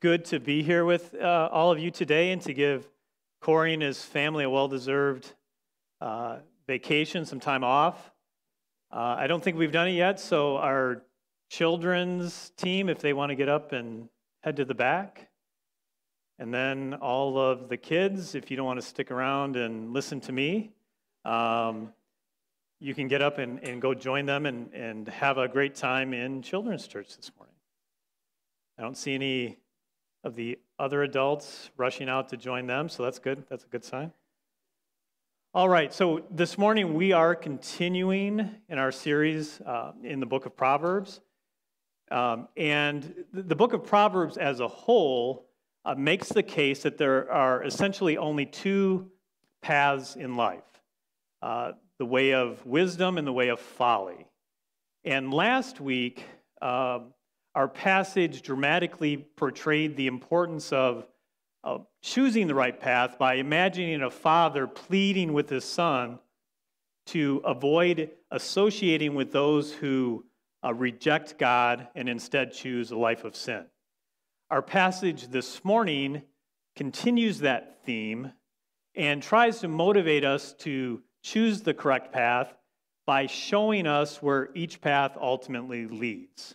good 0.00 0.24
to 0.26 0.38
be 0.38 0.62
here 0.62 0.84
with 0.84 1.14
uh, 1.20 1.48
all 1.50 1.72
of 1.72 1.80
you 1.80 1.90
today 1.90 2.30
and 2.30 2.40
to 2.42 2.54
give 2.54 2.88
Corey 3.40 3.74
and 3.74 3.82
his 3.82 4.00
family 4.04 4.44
a 4.44 4.50
well 4.50 4.68
deserved 4.68 5.32
uh, 6.00 6.36
vacation, 6.68 7.24
some 7.24 7.40
time 7.40 7.64
off. 7.64 8.12
Uh, 8.92 9.16
I 9.18 9.26
don't 9.26 9.42
think 9.42 9.56
we've 9.56 9.72
done 9.72 9.88
it 9.88 9.92
yet, 9.92 10.20
so 10.20 10.56
our 10.56 11.02
children's 11.50 12.50
team, 12.50 12.88
if 12.88 13.00
they 13.00 13.12
want 13.12 13.30
to 13.30 13.34
get 13.34 13.48
up 13.48 13.72
and 13.72 14.08
head 14.42 14.56
to 14.56 14.64
the 14.64 14.74
back. 14.74 15.28
And 16.38 16.54
then 16.54 16.94
all 16.94 17.36
of 17.36 17.68
the 17.68 17.76
kids, 17.76 18.36
if 18.36 18.52
you 18.52 18.56
don't 18.56 18.66
want 18.66 18.80
to 18.80 18.86
stick 18.86 19.10
around 19.10 19.56
and 19.56 19.92
listen 19.92 20.20
to 20.20 20.32
me, 20.32 20.70
um, 21.24 21.92
you 22.78 22.94
can 22.94 23.08
get 23.08 23.20
up 23.20 23.38
and, 23.38 23.58
and 23.64 23.82
go 23.82 23.94
join 23.94 24.26
them 24.26 24.46
and, 24.46 24.72
and 24.72 25.08
have 25.08 25.38
a 25.38 25.48
great 25.48 25.74
time 25.74 26.14
in 26.14 26.42
children's 26.42 26.86
church 26.86 27.16
this 27.16 27.32
morning. 27.36 27.54
I 28.78 28.82
don't 28.82 28.96
see 28.96 29.16
any 29.16 29.58
of 30.24 30.34
the 30.34 30.58
other 30.78 31.02
adults 31.02 31.70
rushing 31.76 32.08
out 32.08 32.28
to 32.28 32.36
join 32.36 32.66
them, 32.66 32.88
so 32.88 33.02
that's 33.02 33.18
good. 33.18 33.44
That's 33.48 33.64
a 33.64 33.68
good 33.68 33.84
sign. 33.84 34.12
All 35.54 35.68
right, 35.68 35.92
so 35.92 36.22
this 36.30 36.58
morning 36.58 36.94
we 36.94 37.12
are 37.12 37.34
continuing 37.34 38.50
in 38.68 38.78
our 38.78 38.92
series 38.92 39.60
uh, 39.62 39.92
in 40.02 40.20
the 40.20 40.26
book 40.26 40.46
of 40.46 40.56
Proverbs. 40.56 41.20
Um, 42.10 42.48
and 42.56 43.24
the 43.32 43.56
book 43.56 43.72
of 43.72 43.84
Proverbs 43.84 44.36
as 44.36 44.60
a 44.60 44.68
whole 44.68 45.48
uh, 45.84 45.94
makes 45.94 46.28
the 46.28 46.42
case 46.42 46.82
that 46.82 46.98
there 46.98 47.30
are 47.32 47.64
essentially 47.64 48.16
only 48.16 48.46
two 48.46 49.10
paths 49.62 50.16
in 50.16 50.36
life 50.36 50.62
uh, 51.42 51.72
the 51.98 52.06
way 52.06 52.34
of 52.34 52.64
wisdom 52.64 53.18
and 53.18 53.26
the 53.26 53.32
way 53.32 53.48
of 53.48 53.58
folly. 53.60 54.26
And 55.04 55.32
last 55.32 55.80
week, 55.80 56.24
um, 56.60 57.14
our 57.58 57.66
passage 57.66 58.42
dramatically 58.42 59.16
portrayed 59.16 59.96
the 59.96 60.06
importance 60.06 60.72
of, 60.72 61.04
choosing 62.00 62.46
the 62.46 62.54
right 62.54 62.80
path 62.80 63.18
by 63.18 63.34
imagining 63.34 64.00
a 64.00 64.10
father 64.10 64.68
pleading 64.68 65.32
with 65.32 65.50
his 65.50 65.64
son 65.64 66.20
to 67.04 67.42
avoid 67.44 68.10
associating 68.30 69.16
with 69.16 69.32
those 69.32 69.72
who 69.72 70.24
uh, 70.64 70.72
reject 70.72 71.36
God 71.36 71.88
and 71.96 72.08
instead 72.08 72.52
choose 72.52 72.92
a 72.92 72.96
life 72.96 73.24
of 73.24 73.34
sin. 73.34 73.66
Our 74.50 74.62
passage 74.62 75.26
this 75.26 75.64
morning 75.64 76.22
continues 76.76 77.40
that 77.40 77.84
theme 77.84 78.32
and 78.94 79.20
tries 79.20 79.58
to 79.60 79.68
motivate 79.68 80.24
us 80.24 80.52
to 80.60 81.02
choose 81.24 81.62
the 81.62 81.74
correct 81.74 82.12
path 82.12 82.54
by 83.04 83.26
showing 83.26 83.88
us 83.88 84.22
where 84.22 84.50
each 84.54 84.80
path 84.80 85.18
ultimately 85.20 85.88
leads. 85.88 86.54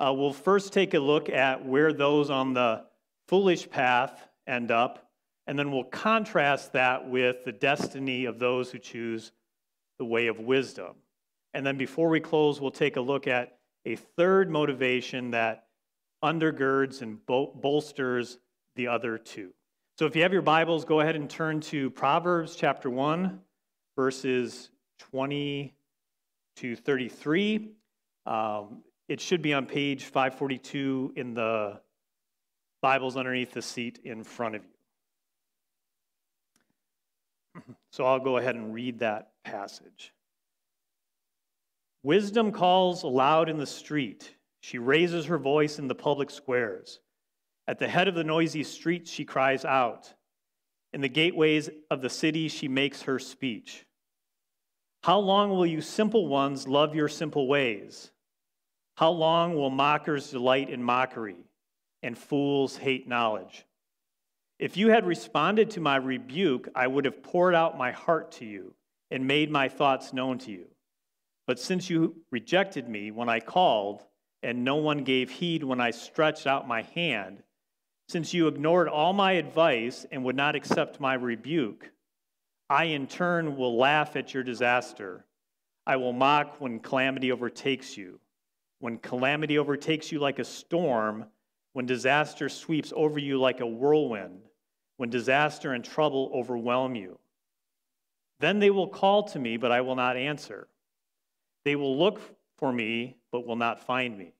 Uh, 0.00 0.14
we'll 0.14 0.32
first 0.32 0.72
take 0.72 0.94
a 0.94 0.98
look 0.98 1.28
at 1.28 1.64
where 1.64 1.92
those 1.92 2.30
on 2.30 2.54
the 2.54 2.82
foolish 3.28 3.68
path 3.68 4.28
end 4.46 4.70
up, 4.70 5.10
and 5.46 5.58
then 5.58 5.70
we'll 5.70 5.84
contrast 5.84 6.72
that 6.72 7.06
with 7.06 7.44
the 7.44 7.52
destiny 7.52 8.24
of 8.24 8.38
those 8.38 8.70
who 8.70 8.78
choose 8.78 9.32
the 9.98 10.04
way 10.06 10.28
of 10.28 10.40
wisdom. 10.40 10.94
And 11.52 11.66
then 11.66 11.76
before 11.76 12.08
we 12.08 12.18
close, 12.18 12.62
we'll 12.62 12.70
take 12.70 12.96
a 12.96 13.00
look 13.00 13.26
at 13.26 13.58
a 13.84 13.96
third 13.96 14.50
motivation 14.50 15.32
that 15.32 15.66
undergirds 16.24 17.02
and 17.02 17.24
bol- 17.26 17.52
bolsters 17.54 18.38
the 18.76 18.88
other 18.88 19.18
two. 19.18 19.52
So 19.98 20.06
if 20.06 20.16
you 20.16 20.22
have 20.22 20.32
your 20.32 20.40
Bibles, 20.40 20.86
go 20.86 21.00
ahead 21.00 21.16
and 21.16 21.28
turn 21.28 21.60
to 21.62 21.90
Proverbs 21.90 22.56
chapter 22.56 22.88
1, 22.88 23.38
verses 23.96 24.70
20 24.98 25.74
to 26.56 26.76
33. 26.76 27.72
Um, 28.24 28.82
it 29.10 29.20
should 29.20 29.42
be 29.42 29.52
on 29.52 29.66
page 29.66 30.04
542 30.04 31.12
in 31.16 31.34
the 31.34 31.80
Bibles 32.80 33.16
underneath 33.16 33.52
the 33.52 33.60
seat 33.60 33.98
in 34.04 34.22
front 34.22 34.54
of 34.54 34.62
you. 34.62 34.70
So 37.90 38.04
I'll 38.04 38.20
go 38.20 38.36
ahead 38.36 38.54
and 38.54 38.72
read 38.72 39.00
that 39.00 39.32
passage. 39.44 40.14
Wisdom 42.04 42.52
calls 42.52 43.02
aloud 43.02 43.48
in 43.48 43.58
the 43.58 43.66
street. 43.66 44.32
She 44.60 44.78
raises 44.78 45.26
her 45.26 45.38
voice 45.38 45.80
in 45.80 45.88
the 45.88 45.96
public 45.96 46.30
squares. 46.30 47.00
At 47.66 47.80
the 47.80 47.88
head 47.88 48.06
of 48.06 48.14
the 48.14 48.22
noisy 48.22 48.62
streets, 48.62 49.10
she 49.10 49.24
cries 49.24 49.64
out. 49.64 50.14
In 50.92 51.00
the 51.00 51.08
gateways 51.08 51.68
of 51.90 52.00
the 52.00 52.08
city, 52.08 52.46
she 52.46 52.68
makes 52.68 53.02
her 53.02 53.18
speech. 53.18 53.86
How 55.02 55.18
long 55.18 55.50
will 55.50 55.66
you 55.66 55.80
simple 55.80 56.28
ones 56.28 56.68
love 56.68 56.94
your 56.94 57.08
simple 57.08 57.48
ways? 57.48 58.12
How 59.00 59.12
long 59.12 59.54
will 59.54 59.70
mockers 59.70 60.30
delight 60.30 60.68
in 60.68 60.82
mockery 60.82 61.46
and 62.02 62.18
fools 62.18 62.76
hate 62.76 63.08
knowledge? 63.08 63.64
If 64.58 64.76
you 64.76 64.90
had 64.90 65.06
responded 65.06 65.70
to 65.70 65.80
my 65.80 65.96
rebuke, 65.96 66.68
I 66.74 66.86
would 66.86 67.06
have 67.06 67.22
poured 67.22 67.54
out 67.54 67.78
my 67.78 67.92
heart 67.92 68.30
to 68.32 68.44
you 68.44 68.74
and 69.10 69.26
made 69.26 69.50
my 69.50 69.70
thoughts 69.70 70.12
known 70.12 70.36
to 70.40 70.50
you. 70.50 70.66
But 71.46 71.58
since 71.58 71.88
you 71.88 72.16
rejected 72.30 72.90
me 72.90 73.10
when 73.10 73.30
I 73.30 73.40
called, 73.40 74.04
and 74.42 74.66
no 74.66 74.76
one 74.76 75.02
gave 75.02 75.30
heed 75.30 75.64
when 75.64 75.80
I 75.80 75.92
stretched 75.92 76.46
out 76.46 76.68
my 76.68 76.82
hand, 76.82 77.42
since 78.10 78.34
you 78.34 78.48
ignored 78.48 78.86
all 78.86 79.14
my 79.14 79.32
advice 79.32 80.04
and 80.12 80.24
would 80.24 80.36
not 80.36 80.56
accept 80.56 81.00
my 81.00 81.14
rebuke, 81.14 81.90
I 82.68 82.84
in 82.84 83.06
turn 83.06 83.56
will 83.56 83.78
laugh 83.78 84.14
at 84.14 84.34
your 84.34 84.42
disaster. 84.42 85.24
I 85.86 85.96
will 85.96 86.12
mock 86.12 86.60
when 86.60 86.80
calamity 86.80 87.32
overtakes 87.32 87.96
you 87.96 88.20
when 88.80 88.98
calamity 88.98 89.58
overtakes 89.58 90.10
you 90.10 90.18
like 90.18 90.38
a 90.38 90.44
storm, 90.44 91.26
when 91.72 91.86
disaster 91.86 92.48
sweeps 92.48 92.92
over 92.96 93.18
you 93.18 93.38
like 93.38 93.60
a 93.60 93.66
whirlwind, 93.66 94.40
when 94.96 95.10
disaster 95.10 95.72
and 95.72 95.84
trouble 95.84 96.30
overwhelm 96.34 96.94
you. 96.94 97.18
Then 98.40 98.58
they 98.58 98.70
will 98.70 98.88
call 98.88 99.22
to 99.28 99.38
me, 99.38 99.58
but 99.58 99.70
I 99.70 99.82
will 99.82 99.96
not 99.96 100.16
answer. 100.16 100.66
They 101.64 101.76
will 101.76 101.98
look 101.98 102.20
for 102.56 102.72
me, 102.72 103.16
but 103.30 103.46
will 103.46 103.56
not 103.56 103.84
find 103.84 104.16
me. 104.16 104.32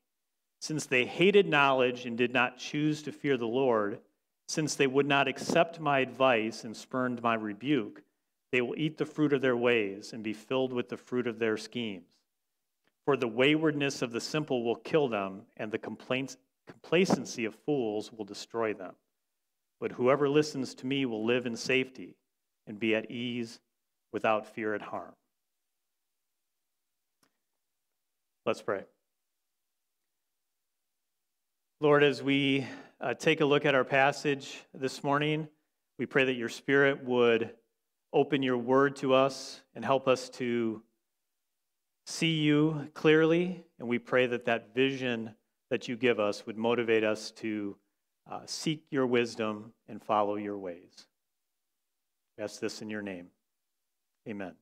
Since 0.61 0.87
they 0.87 1.05
hated 1.05 1.47
knowledge 1.47 2.07
and 2.07 2.17
did 2.17 2.33
not 2.33 2.59
choose 2.59 3.03
to 3.03 3.13
fear 3.13 3.37
the 3.37 3.47
Lord, 3.47 4.01
since 4.49 4.75
they 4.75 4.87
would 4.87 5.07
not 5.07 5.29
accept 5.29 5.81
my 5.81 6.01
advice 6.01 6.65
and 6.65 6.77
spurned 6.77 7.23
my 7.23 7.35
rebuke, 7.35 8.03
they 8.53 8.63
will 8.63 8.75
eat 8.77 8.99
the 8.99 9.07
fruit 9.07 9.33
of 9.33 9.43
their 9.43 9.57
ways 9.57 10.13
and 10.13 10.25
be 10.25 10.33
filled 10.33 10.73
with 10.73 10.89
the 10.89 10.97
fruit 10.97 11.27
of 11.27 11.39
their 11.39 11.57
schemes. 11.57 12.05
For 13.05 13.17
the 13.17 13.29
waywardness 13.29 14.03
of 14.03 14.13
the 14.13 14.21
simple 14.21 14.65
will 14.65 14.77
kill 14.77 15.09
them, 15.09 15.43
and 15.57 15.73
the 15.73 15.79
complacency 15.79 17.45
of 17.45 17.55
fools 17.55 18.13
will 18.13 18.25
destroy 18.25 18.75
them. 18.75 18.95
But 19.81 19.93
whoever 19.93 20.29
listens 20.29 20.75
to 20.77 20.87
me 20.87 21.07
will 21.07 21.25
live 21.25 21.47
in 21.47 21.57
safety 21.57 22.17
and 22.67 22.79
be 22.79 22.95
at 22.95 23.11
ease 23.11 23.61
without 24.13 24.47
fear 24.47 24.75
of 24.75 24.83
harm. 24.83 25.15
Let's 28.45 28.63
pray. 28.63 28.85
Lord, 31.81 32.03
as 32.03 32.23
we 32.23 32.67
uh, 33.01 33.15
take 33.15 33.41
a 33.41 33.47
look 33.47 33.65
at 33.65 33.75
our 33.75 33.85
passage 33.85 34.61
this 34.75 35.03
morning, 35.03 35.49
we 35.99 36.05
pray 36.05 36.25
that 36.25 36.35
your 36.35 36.49
Spirit 36.51 37.03
would 37.05 37.55
open 38.13 38.43
your 38.43 38.59
word 38.59 38.97
to 38.97 39.15
us 39.15 39.63
and 39.75 39.85
help 39.85 40.09
us 40.09 40.29
to 40.31 40.83
see 42.11 42.41
you 42.41 42.89
clearly, 42.95 43.65
and 43.79 43.89
we 43.89 43.99
pray 43.99 44.27
that 44.27 44.45
that 44.47 44.75
vision 44.75 45.35
that 45.71 45.89
you 45.89 45.97
give 45.97 46.19
us 46.19 46.45
would 46.47 46.59
motivate 46.59 47.05
us 47.05 47.31
to 47.31 47.77
uh, 48.31 48.41
seek 48.47 48.85
your 48.91 49.07
wisdom 49.07 49.73
and 49.89 50.03
follow 50.03 50.37
your 50.37 50.59
ways. 50.59 51.07
We 52.37 52.45
ask 52.45 52.61
this 52.61 52.83
in 52.83 52.91
your 52.91 53.03
name. 53.03 53.29
Amen. 54.29 54.55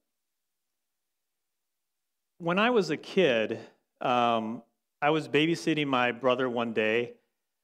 When 2.38 2.58
I 2.58 2.70
was 2.70 2.90
a 2.90 2.96
kid, 2.96 3.58
um, 4.00 4.62
I 5.00 5.10
was 5.10 5.26
babysitting 5.26 5.86
my 5.86 6.12
brother 6.12 6.48
one 6.48 6.72
day. 6.72 7.14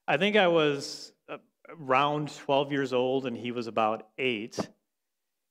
I 0.07 0.17
think 0.17 0.35
I 0.35 0.47
was 0.47 1.13
uh, 1.29 1.37
around 1.69 2.35
12 2.35 2.71
years 2.71 2.91
old, 2.91 3.25
and 3.25 3.37
he 3.37 3.51
was 3.51 3.67
about 3.67 4.07
eight. 4.17 4.57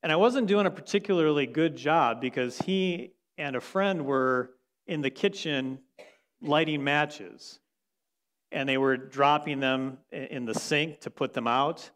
And 0.02 0.12
I 0.12 0.16
wasn't 0.16 0.48
doing 0.48 0.66
a 0.66 0.70
particularly 0.70 1.46
good 1.46 1.76
job 1.76 2.20
because 2.20 2.58
he 2.58 3.12
and 3.38 3.56
a 3.56 3.60
friend 3.60 4.04
were 4.04 4.50
in 4.86 5.00
the 5.00 5.10
kitchen 5.10 5.78
lighting 6.40 6.84
matches. 6.84 7.58
And 8.52 8.69
they 8.69 8.78
were 8.78 8.96
dropping 8.96 9.60
them 9.60 9.98
in 10.12 10.44
the 10.44 10.54
sink 10.54 11.00
to 11.00 11.10
put 11.10 11.32
them 11.32 11.46
out. 11.46 11.90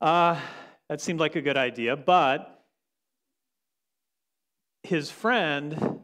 Uh, 0.00 0.40
that 0.88 1.00
seemed 1.00 1.18
like 1.18 1.34
a 1.34 1.40
good 1.40 1.56
idea, 1.56 1.96
but 1.96 2.64
his 4.84 5.10
friend 5.10 6.00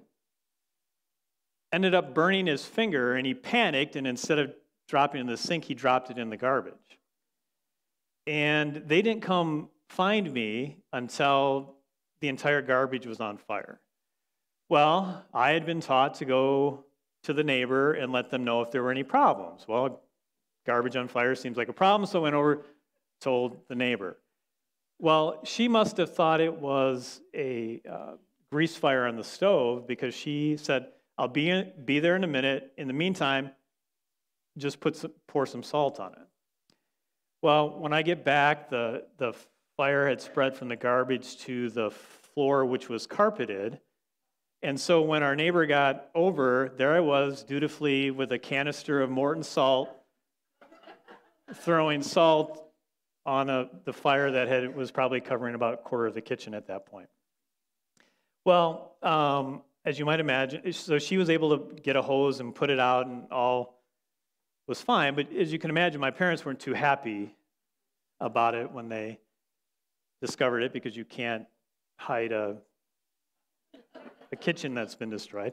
ended 1.73 1.95
up 1.95 2.15
burning 2.15 2.47
his 2.47 2.65
finger 2.65 3.15
and 3.15 3.27
he 3.27 3.35
panicked 3.35 3.97
and 3.97 4.07
instead 4.07 4.39
of 4.39 4.53
dropping 4.89 5.21
in 5.21 5.27
the 5.27 5.37
sink 5.37 5.65
he 5.65 5.75
dropped 5.75 6.11
it 6.11 6.19
in 6.19 6.29
the 6.29 6.37
garbage 6.37 6.99
and 8.27 8.83
they 8.87 9.01
didn't 9.01 9.23
come 9.23 9.69
find 9.89 10.33
me 10.33 10.79
until 10.93 11.77
the 12.21 12.29
entire 12.29 12.61
garbage 12.61 13.07
was 13.07 13.21
on 13.21 13.39
fire 13.39 13.81
well, 14.73 15.23
I 15.35 15.51
had 15.51 15.67
been 15.67 15.83
taught 15.83 16.15
to 16.15 16.25
go 16.25 16.87
to 17.25 17.35
the 17.35 17.45
neighbor 17.45 17.93
and 17.93 18.11
let 18.11 18.31
them 18.31 18.43
know 18.43 18.63
if 18.63 18.71
there 18.71 18.83
were 18.83 18.91
any 18.91 19.03
problems. 19.03 19.67
Well, 19.69 20.01
garbage 20.67 20.97
on 20.97 21.09
fire 21.09 21.35
seems 21.35 21.59
like 21.59 21.69
a 21.69 21.75
problem, 21.75 22.07
so 22.07 22.21
I 22.21 22.23
went 22.23 22.35
over, 22.35 22.65
told 23.21 23.69
the 23.69 23.75
neighbor. 23.75 24.17
Well, 24.99 25.41
she 25.45 25.69
must 25.69 25.99
have 25.99 26.15
thought 26.15 26.41
it 26.41 26.59
was 26.59 27.21
a 27.35 27.83
uh, 27.87 28.13
grease 28.51 28.75
fire 28.75 29.07
on 29.07 29.17
the 29.17 29.25
stove 29.25 29.87
because 29.87 30.15
she 30.15 30.57
said, 30.57 30.87
I'll 31.19 31.29
be, 31.29 31.51
in, 31.51 31.71
be 31.85 32.01
there 32.01 32.17
in 32.17 32.25
a 32.25 32.27
minute. 32.27 32.73
In 32.79 32.87
the 32.87 32.95
meantime, 32.95 33.51
just 34.57 34.81
put 34.81 34.97
some, 34.97 35.13
pour 35.29 35.45
some 35.45 35.63
salt 35.63 36.01
on 36.01 36.13
it. 36.13 36.29
Well, 37.43 37.79
when 37.79 37.93
I 37.93 38.01
get 38.01 38.25
back, 38.25 38.71
the, 38.71 39.05
the 39.19 39.35
fire 39.77 40.09
had 40.09 40.23
spread 40.23 40.57
from 40.57 40.69
the 40.69 40.77
garbage 40.77 41.37
to 41.41 41.69
the 41.69 41.91
floor, 41.91 42.65
which 42.65 42.89
was 42.89 43.07
carpeted. 43.07 43.79
And 44.63 44.81
so 44.81 45.03
when 45.03 45.25
our 45.25 45.35
neighbor 45.35 45.67
got 45.67 46.09
over, 46.15 46.73
there 46.77 46.93
I 46.93 47.01
was 47.01 47.43
dutifully 47.43 48.13
with 48.13 48.31
a 48.31 48.39
canister 48.39 49.03
of 49.03 49.11
Morton 49.11 49.43
salt, 49.43 49.91
throwing 51.55 52.03
salt 52.03 52.65
on 53.27 53.51
a, 53.51 53.69
the 53.85 53.93
fire 53.93 54.31
that 54.31 54.47
had, 54.47 54.77
was 54.77 54.93
probably 54.93 55.21
covering 55.21 55.57
about 55.57 55.75
a 55.75 55.77
quarter 55.79 56.07
of 56.07 56.15
the 56.15 56.21
kitchen 56.21 56.55
at 56.55 56.69
that 56.69 56.87
point. 56.87 57.09
Well, 58.45 58.97
um, 59.03 59.63
as 59.85 59.99
you 59.99 60.05
might 60.05 60.21
imagine, 60.21 60.73
so 60.73 60.99
she 60.99 61.17
was 61.17 61.29
able 61.29 61.59
to 61.59 61.75
get 61.75 61.97
a 61.97 62.03
hose 62.03 62.39
and 62.39 62.55
put 62.55 62.71
it 62.71 62.79
out, 62.79 63.07
and 63.07 63.25
all 63.33 63.81
was 64.69 64.81
fine. 64.81 65.17
But 65.17 65.33
as 65.33 65.53
you 65.53 65.59
can 65.59 65.71
imagine, 65.71 66.01
my 66.01 66.13
parents 66.13 66.45
weren't 66.45 66.61
too 66.61 66.73
happy 66.73 67.35
about 68.21 68.55
it 68.55 68.71
when 68.71 68.89
they 68.89 69.19
discovered 70.21 70.61
it 70.61 70.73
because 70.73 70.97
you 70.97 71.05
can't 71.05 71.47
hide 71.97 72.31
a, 72.31 72.59
a 74.33 74.37
kitchen 74.37 74.75
that's 74.75 74.95
been 74.95 75.11
destroyed. 75.11 75.53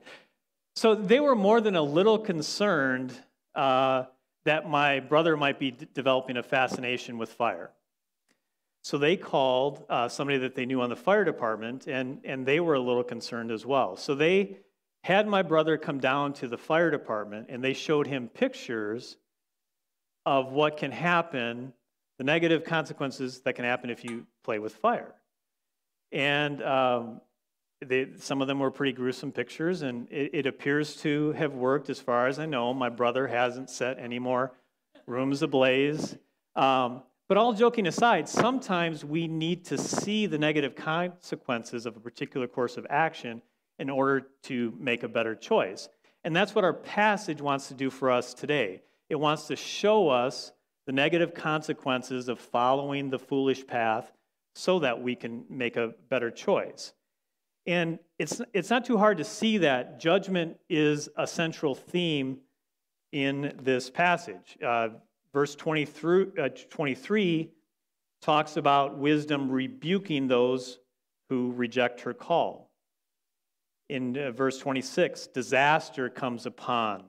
So 0.76 0.96
they 0.96 1.20
were 1.20 1.36
more 1.36 1.62
than 1.62 1.76
a 1.76 1.82
little 1.82 2.18
concerned 2.18 3.14
uh, 3.54 4.06
that 4.46 4.70
my 4.70 5.02
brother 5.02 5.36
might 5.36 5.60
be 5.60 5.72
d- 5.72 5.88
developing 5.94 6.38
a 6.38 6.44
fascination 6.44 7.18
with 7.18 7.34
fire. 7.34 7.72
So 8.82 8.98
they 8.98 9.18
called 9.18 9.86
uh, 9.90 10.08
somebody 10.08 10.38
that 10.40 10.56
they 10.56 10.66
knew 10.66 10.82
on 10.82 10.90
the 10.90 10.96
fire 10.96 11.26
department, 11.26 11.88
and, 11.88 12.22
and 12.24 12.46
they 12.46 12.62
were 12.62 12.76
a 12.76 12.80
little 12.80 13.04
concerned 13.04 13.52
as 13.52 13.66
well. 13.66 13.98
So 13.98 14.16
they 14.16 14.58
had 15.04 15.28
my 15.28 15.42
brother 15.42 15.78
come 15.78 16.00
down 16.00 16.34
to 16.34 16.48
the 16.48 16.58
fire 16.58 16.90
department, 16.90 17.48
and 17.50 17.62
they 17.64 17.74
showed 17.74 18.08
him 18.08 18.30
pictures 18.30 19.18
of 20.26 20.52
what 20.54 20.78
can 20.78 20.92
happen, 20.92 21.74
the 22.18 22.24
negative 22.24 22.64
consequences 22.64 23.42
that 23.42 23.54
can 23.54 23.66
happen 23.66 23.90
if 23.90 24.04
you 24.04 24.26
play 24.44 24.60
with 24.60 24.76
fire. 24.76 25.14
And 26.12 26.64
um, 26.64 27.22
they, 27.86 28.08
some 28.18 28.42
of 28.42 28.48
them 28.48 28.60
were 28.60 28.72
pretty 28.72 28.92
gruesome 28.92 29.32
pictures, 29.32 29.82
and 29.84 30.08
it, 30.12 30.32
it, 30.34 30.46
appears 30.46 30.98
to 30.98 31.32
have 31.34 31.54
worked 31.54 31.90
as 31.90 32.00
far 32.00 32.28
as 32.28 32.38
I 32.38 32.46
know. 32.46 32.74
My 32.74 32.90
brother 32.90 33.28
hasn't 33.28 33.70
set 33.70 34.00
any 34.00 34.20
more 34.20 34.52
rooms 35.08 35.42
ablaze. 35.42 36.18
Um, 36.56 37.04
but 37.30 37.38
all 37.38 37.54
joking 37.54 37.88
aside, 37.88 38.28
sometimes 38.28 39.06
we 39.06 39.28
need 39.28 39.66
to 39.66 39.78
see 39.78 40.26
the 40.26 40.38
negative 40.38 40.76
consequences 40.76 41.86
of 41.86 41.96
a 41.96 42.00
particular 42.00 42.48
course 42.48 42.76
of 42.76 42.86
action 42.90 43.42
in 43.78 43.90
order 43.90 44.28
to 44.44 44.74
make 44.78 45.04
a 45.04 45.08
better 45.08 45.36
choice. 45.36 45.88
And 46.24 46.36
that's 46.36 46.54
what 46.54 46.66
our 46.66 46.74
passage 46.74 47.40
wants 47.40 47.70
to 47.70 47.76
do 47.76 47.90
for 47.90 48.12
us 48.12 48.34
today. 48.34 48.82
It 49.10 49.16
wants 49.16 49.48
to 49.48 49.56
show 49.56 50.10
us 50.10 50.52
the 50.86 50.92
negative 50.92 51.34
consequences 51.34 52.28
of 52.28 52.40
following 52.40 53.10
the 53.10 53.20
foolish 53.20 53.66
path 53.66 54.12
so 54.56 54.80
that 54.80 55.02
we 55.02 55.16
can 55.16 55.46
make 55.50 55.78
a 55.78 55.94
better 56.10 56.32
choice. 56.32 56.94
And 57.70 58.00
it's, 58.18 58.42
it's 58.52 58.72
not 58.72 58.84
too 58.84 58.98
hard 58.98 59.20
to 59.20 59.24
see 59.24 59.60
that 59.60 60.00
judgment 60.00 60.58
is 60.70 61.08
a 61.16 61.28
central 61.28 61.76
theme 61.76 62.40
in 63.12 63.54
this 63.62 63.92
passage. 63.92 64.58
Uh, 64.66 64.90
verse 65.34 65.54
23, 65.54 66.26
uh, 66.42 66.50
23 66.72 67.52
talks 68.24 68.58
about 68.58 68.98
wisdom 68.98 69.52
rebuking 69.52 70.28
those 70.28 70.80
who 71.30 71.52
reject 71.52 72.02
her 72.02 72.14
call. 72.16 72.72
In 73.88 74.18
uh, 74.18 74.32
verse 74.32 74.58
26, 74.58 75.28
disaster 75.28 76.10
comes 76.10 76.48
upon 76.48 77.04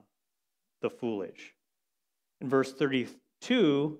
the 0.83 0.91
foolish. 0.91 1.55
In 2.39 2.49
verse 2.49 2.71
32, 2.71 3.99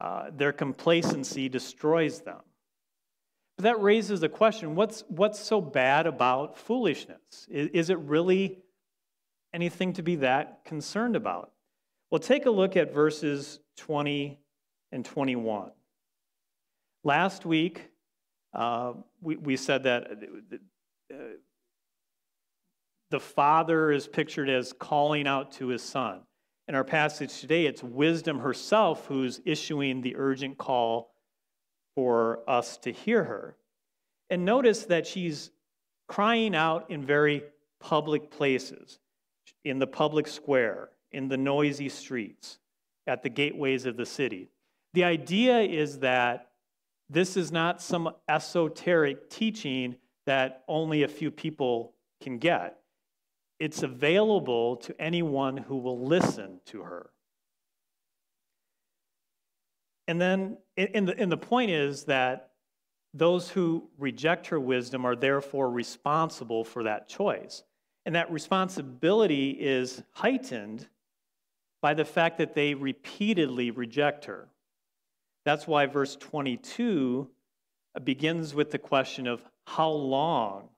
uh, 0.00 0.30
their 0.32 0.52
complacency 0.52 1.48
destroys 1.48 2.22
them. 2.22 2.40
But 3.60 3.74
that 3.74 3.82
raises 3.82 4.20
the 4.20 4.28
question 4.30 4.74
what's, 4.74 5.04
what's 5.08 5.38
so 5.38 5.60
bad 5.60 6.06
about 6.06 6.56
foolishness? 6.56 7.46
Is, 7.50 7.68
is 7.74 7.90
it 7.90 7.98
really 7.98 8.62
anything 9.52 9.92
to 9.94 10.02
be 10.02 10.16
that 10.16 10.64
concerned 10.64 11.14
about? 11.14 11.52
Well, 12.10 12.20
take 12.20 12.46
a 12.46 12.50
look 12.50 12.78
at 12.78 12.94
verses 12.94 13.60
20 13.76 14.40
and 14.92 15.04
21. 15.04 15.72
Last 17.04 17.44
week, 17.44 17.90
uh, 18.54 18.94
we, 19.20 19.36
we 19.36 19.58
said 19.58 19.82
that 19.82 20.10
uh, 21.12 21.16
the 23.10 23.20
father 23.20 23.92
is 23.92 24.08
pictured 24.08 24.48
as 24.48 24.72
calling 24.72 25.26
out 25.26 25.52
to 25.52 25.66
his 25.66 25.82
son. 25.82 26.22
In 26.66 26.74
our 26.74 26.84
passage 26.84 27.38
today, 27.42 27.66
it's 27.66 27.82
wisdom 27.82 28.38
herself 28.38 29.04
who's 29.04 29.42
issuing 29.44 30.00
the 30.00 30.16
urgent 30.16 30.56
call 30.56 31.10
for 32.00 32.40
us 32.48 32.78
to 32.78 32.90
hear 32.90 33.24
her. 33.24 33.54
And 34.30 34.46
notice 34.46 34.86
that 34.86 35.06
she's 35.06 35.50
crying 36.08 36.54
out 36.54 36.90
in 36.90 37.04
very 37.04 37.42
public 37.78 38.30
places, 38.30 38.98
in 39.66 39.78
the 39.78 39.86
public 39.86 40.26
square, 40.26 40.88
in 41.12 41.28
the 41.28 41.36
noisy 41.36 41.90
streets, 41.90 42.58
at 43.06 43.22
the 43.22 43.28
gateways 43.28 43.84
of 43.84 43.98
the 43.98 44.06
city. 44.06 44.48
The 44.94 45.04
idea 45.04 45.60
is 45.60 45.98
that 45.98 46.52
this 47.10 47.36
is 47.36 47.52
not 47.52 47.82
some 47.82 48.14
esoteric 48.30 49.28
teaching 49.28 49.96
that 50.24 50.64
only 50.68 51.02
a 51.02 51.08
few 51.08 51.30
people 51.30 51.92
can 52.22 52.38
get. 52.38 52.78
It's 53.58 53.82
available 53.82 54.76
to 54.76 54.98
anyone 54.98 55.58
who 55.58 55.76
will 55.76 56.02
listen 56.02 56.60
to 56.68 56.80
her. 56.80 57.10
And 60.08 60.20
then, 60.20 60.58
and 60.76 61.08
the, 61.08 61.18
and 61.18 61.30
the 61.30 61.36
point 61.36 61.70
is 61.70 62.04
that 62.04 62.50
those 63.14 63.48
who 63.50 63.88
reject 63.98 64.46
her 64.48 64.60
wisdom 64.60 65.04
are 65.04 65.16
therefore 65.16 65.70
responsible 65.70 66.64
for 66.64 66.84
that 66.84 67.08
choice. 67.08 67.62
And 68.06 68.14
that 68.14 68.30
responsibility 68.32 69.50
is 69.50 70.02
heightened 70.12 70.88
by 71.82 71.94
the 71.94 72.04
fact 72.04 72.38
that 72.38 72.54
they 72.54 72.74
repeatedly 72.74 73.70
reject 73.70 74.26
her. 74.26 74.48
That's 75.44 75.66
why 75.66 75.86
verse 75.86 76.16
22 76.16 77.28
begins 78.04 78.54
with 78.54 78.70
the 78.70 78.78
question 78.78 79.26
of 79.26 79.42
how 79.66 79.90
long 79.90 80.68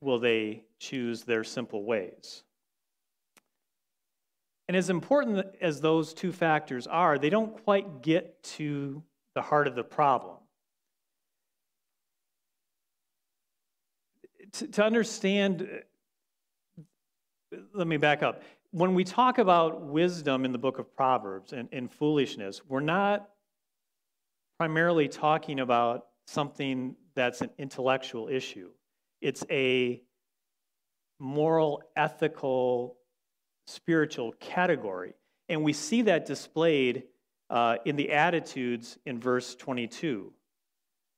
will 0.00 0.18
they 0.18 0.64
choose 0.78 1.24
their 1.24 1.44
simple 1.44 1.84
ways? 1.84 2.42
And 4.70 4.76
as 4.76 4.88
important 4.88 5.44
as 5.60 5.80
those 5.80 6.14
two 6.14 6.30
factors 6.30 6.86
are, 6.86 7.18
they 7.18 7.28
don't 7.28 7.60
quite 7.64 8.02
get 8.02 8.40
to 8.54 9.02
the 9.34 9.42
heart 9.42 9.66
of 9.66 9.74
the 9.74 9.82
problem. 9.82 10.36
To, 14.52 14.68
to 14.68 14.84
understand, 14.84 15.68
uh, 16.78 17.56
let 17.74 17.88
me 17.88 17.96
back 17.96 18.22
up. 18.22 18.44
When 18.70 18.94
we 18.94 19.02
talk 19.02 19.38
about 19.38 19.82
wisdom 19.82 20.44
in 20.44 20.52
the 20.52 20.58
book 20.58 20.78
of 20.78 20.94
Proverbs 20.94 21.52
and, 21.52 21.68
and 21.72 21.92
foolishness, 21.92 22.62
we're 22.64 22.78
not 22.78 23.28
primarily 24.56 25.08
talking 25.08 25.58
about 25.58 26.06
something 26.28 26.94
that's 27.16 27.40
an 27.40 27.50
intellectual 27.58 28.28
issue. 28.28 28.70
It's 29.20 29.44
a 29.50 30.00
moral, 31.18 31.82
ethical 31.96 32.99
spiritual 33.70 34.32
category. 34.32 35.14
And 35.48 35.62
we 35.62 35.72
see 35.72 36.02
that 36.02 36.26
displayed 36.26 37.04
uh, 37.48 37.76
in 37.84 37.96
the 37.96 38.12
attitudes 38.12 38.98
in 39.06 39.20
verse 39.20 39.54
22. 39.54 40.32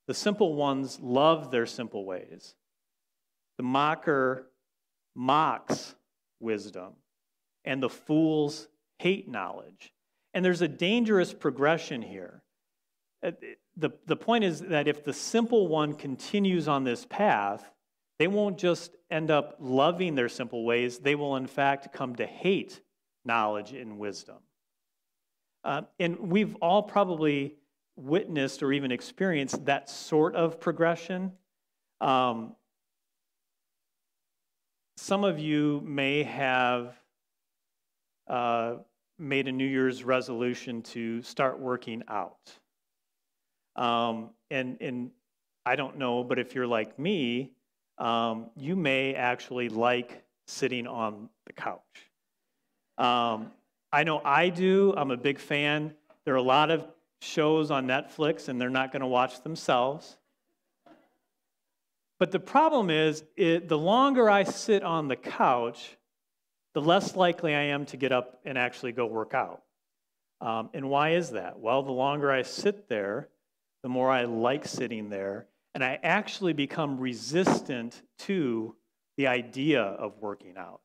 The 0.07 0.15
simple 0.15 0.55
ones 0.55 0.99
love 1.01 1.51
their 1.51 1.67
simple 1.67 2.05
ways. 2.05 2.55
The 3.59 3.63
mocker 3.63 4.51
mocks 5.15 5.95
wisdom, 6.41 6.95
and 7.65 7.83
the 7.83 7.91
fools 7.91 8.69
hate 8.99 9.29
knowledge. 9.29 9.93
And 10.35 10.45
there's 10.45 10.63
a 10.63 10.69
dangerous 10.69 11.33
progression 11.35 12.03
here. 12.03 12.43
Uh, 13.23 13.33
the, 13.77 13.91
the 14.07 14.17
point 14.17 14.45
is 14.45 14.61
that 14.61 14.89
if 14.89 15.05
the 15.05 15.13
simple 15.13 15.69
one 15.69 15.95
continues 15.95 16.67
on 16.67 16.85
this 16.85 17.07
path, 17.07 17.71
they 18.19 18.27
won't 18.27 18.59
just 18.59 18.97
end 19.13 19.31
up 19.31 19.57
loving 19.61 20.15
their 20.15 20.29
simple 20.29 20.65
ways, 20.65 20.99
they 20.99 21.15
will, 21.15 21.37
in 21.37 21.47
fact, 21.47 21.93
come 21.93 22.17
to 22.17 22.27
hate 22.27 22.81
knowledge 23.25 23.73
and 23.73 23.99
wisdom. 23.99 24.39
Uh, 25.65 25.83
and 26.01 26.19
we've 26.19 26.57
all 26.57 26.83
probably 26.83 27.55
witnessed 27.97 28.63
or 28.63 28.73
even 28.73 28.91
experienced 28.91 29.65
that 29.67 29.89
sort 29.89 30.35
of 30.35 30.59
progression. 30.59 31.33
Um, 32.01 32.57
some 34.97 35.25
of 35.25 35.39
you 35.39 35.83
may 35.85 36.23
have 36.25 36.97
uh, 38.29 38.77
made 39.19 39.47
a 39.47 39.53
New 39.53 39.67
Year's 39.67 40.03
resolution 40.05 40.83
to 40.83 41.23
start 41.23 41.61
working 41.61 42.03
out. 42.09 42.59
Um, 43.77 44.31
and, 44.51 44.79
and 44.81 45.11
I 45.65 45.77
don't 45.77 45.99
know, 45.99 46.25
but 46.25 46.39
if 46.39 46.55
you're 46.55 46.67
like 46.67 46.99
me, 46.99 47.53
um, 47.99 48.51
you 48.57 48.77
may 48.77 49.15
actually 49.15 49.69
like 49.69 50.25
sitting 50.47 50.87
on 50.87 51.29
the 51.47 51.53
couch. 51.53 51.81
Um, 52.99 53.53
I 53.93 54.05
know 54.05 54.21
I 54.25 54.49
do. 54.49 54.95
I'm 54.97 55.11
a 55.11 55.17
big 55.17 55.39
fan. 55.39 55.95
There 56.25 56.35
are 56.35 56.39
a 56.39 56.43
lot 56.43 56.71
of 56.71 56.85
shows 57.21 57.71
on 57.71 57.87
Netflix, 57.87 58.49
and 58.49 58.61
they're 58.61 58.71
not 58.71 58.93
going 58.93 59.01
to 59.01 59.07
watch 59.07 59.43
themselves. 59.43 60.17
But 62.19 62.31
the 62.31 62.41
problem 62.41 62.91
is, 62.91 63.25
it, 63.37 63.69
the 63.69 63.79
longer 63.79 64.31
I 64.31 64.45
sit 64.45 64.83
on 64.83 65.09
the 65.09 65.17
couch, 65.17 65.97
the 66.75 66.81
less 66.81 67.17
likely 67.17 67.55
I 67.55 67.63
am 67.63 67.85
to 67.87 67.97
get 67.97 68.13
up 68.13 68.41
and 68.45 68.57
actually 68.57 68.93
go 68.93 69.07
work 69.07 69.35
out. 69.35 69.63
Um, 70.41 70.71
and 70.75 70.89
why 70.89 71.11
is 71.11 71.31
that? 71.31 71.59
Well, 71.59 71.83
the 71.83 71.93
longer 71.93 72.31
I 72.31 72.43
sit 72.43 72.89
there, 72.89 73.29
the 73.83 73.89
more 73.89 74.11
I 74.11 74.25
like 74.25 74.67
sitting 74.67 75.09
there, 75.11 75.47
and 75.75 75.83
I 75.83 75.99
actually 76.03 76.53
become 76.53 76.99
resistant 76.99 78.03
to 78.21 78.77
the 79.17 79.27
idea 79.27 79.83
of 79.83 80.19
working 80.21 80.57
out. 80.57 80.81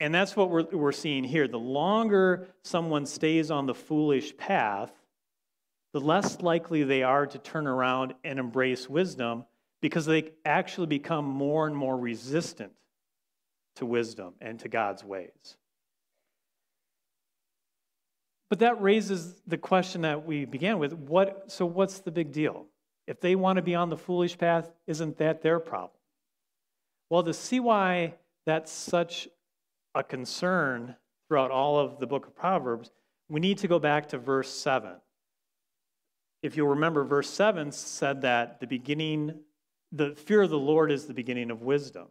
And 0.00 0.14
that's 0.14 0.36
what 0.36 0.50
we're, 0.50 0.64
we're 0.64 0.92
seeing 0.92 1.24
here. 1.24 1.48
The 1.48 1.58
longer 1.58 2.48
someone 2.62 3.06
stays 3.06 3.50
on 3.50 3.66
the 3.66 3.74
foolish 3.74 4.36
path, 4.36 4.92
the 5.92 6.00
less 6.00 6.40
likely 6.40 6.84
they 6.84 7.02
are 7.02 7.26
to 7.26 7.38
turn 7.38 7.66
around 7.66 8.14
and 8.22 8.38
embrace 8.38 8.88
wisdom 8.88 9.44
because 9.80 10.06
they 10.06 10.32
actually 10.44 10.86
become 10.86 11.24
more 11.24 11.66
and 11.66 11.74
more 11.74 11.96
resistant 11.96 12.72
to 13.76 13.86
wisdom 13.86 14.34
and 14.40 14.58
to 14.60 14.68
God's 14.68 15.02
ways. 15.02 15.56
But 18.50 18.60
that 18.60 18.80
raises 18.80 19.34
the 19.46 19.58
question 19.58 20.02
that 20.02 20.26
we 20.26 20.44
began 20.44 20.78
with 20.78 20.92
what 20.92 21.50
so 21.50 21.66
what's 21.66 22.00
the 22.00 22.10
big 22.10 22.32
deal? 22.32 22.66
If 23.08 23.20
they 23.20 23.36
want 23.36 23.56
to 23.56 23.62
be 23.62 23.74
on 23.74 23.88
the 23.88 23.96
foolish 23.96 24.36
path, 24.36 24.70
isn't 24.86 25.16
that 25.16 25.40
their 25.40 25.58
problem? 25.58 25.98
Well, 27.08 27.22
to 27.22 27.32
see 27.32 27.58
why 27.58 28.16
that's 28.44 28.70
such 28.70 29.28
a 29.94 30.04
concern 30.04 30.94
throughout 31.26 31.50
all 31.50 31.78
of 31.78 32.00
the 32.00 32.06
book 32.06 32.26
of 32.26 32.36
Proverbs, 32.36 32.90
we 33.30 33.40
need 33.40 33.56
to 33.58 33.66
go 33.66 33.78
back 33.78 34.08
to 34.08 34.18
verse 34.18 34.50
7. 34.50 34.92
If 36.42 36.54
you'll 36.54 36.68
remember, 36.68 37.02
verse 37.02 37.30
7 37.30 37.72
said 37.72 38.20
that 38.20 38.60
the 38.60 38.66
beginning, 38.66 39.40
the 39.90 40.14
fear 40.14 40.42
of 40.42 40.50
the 40.50 40.58
Lord 40.58 40.92
is 40.92 41.06
the 41.06 41.14
beginning 41.14 41.50
of 41.50 41.62
wisdom. 41.62 42.08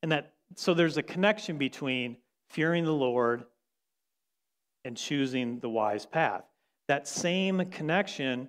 And 0.00 0.12
that, 0.12 0.34
so 0.54 0.74
there's 0.74 0.96
a 0.96 1.02
connection 1.02 1.58
between 1.58 2.18
fearing 2.50 2.84
the 2.84 2.92
Lord 2.92 3.44
and 4.84 4.96
choosing 4.96 5.58
the 5.58 5.68
wise 5.68 6.06
path. 6.06 6.44
That 6.86 7.08
same 7.08 7.64
connection 7.70 8.48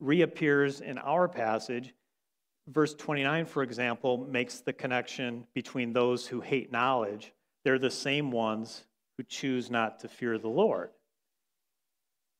reappears 0.00 0.80
in 0.80 0.98
our 0.98 1.28
passage. 1.28 1.94
Verse 2.68 2.94
29, 2.94 3.46
for 3.46 3.62
example, 3.62 4.26
makes 4.28 4.60
the 4.60 4.72
connection 4.72 5.46
between 5.54 5.92
those 5.92 6.26
who 6.26 6.40
hate 6.40 6.72
knowledge. 6.72 7.32
They're 7.64 7.78
the 7.78 7.90
same 7.90 8.30
ones 8.30 8.84
who 9.16 9.24
choose 9.24 9.70
not 9.70 10.00
to 10.00 10.08
fear 10.08 10.38
the 10.38 10.48
Lord. 10.48 10.90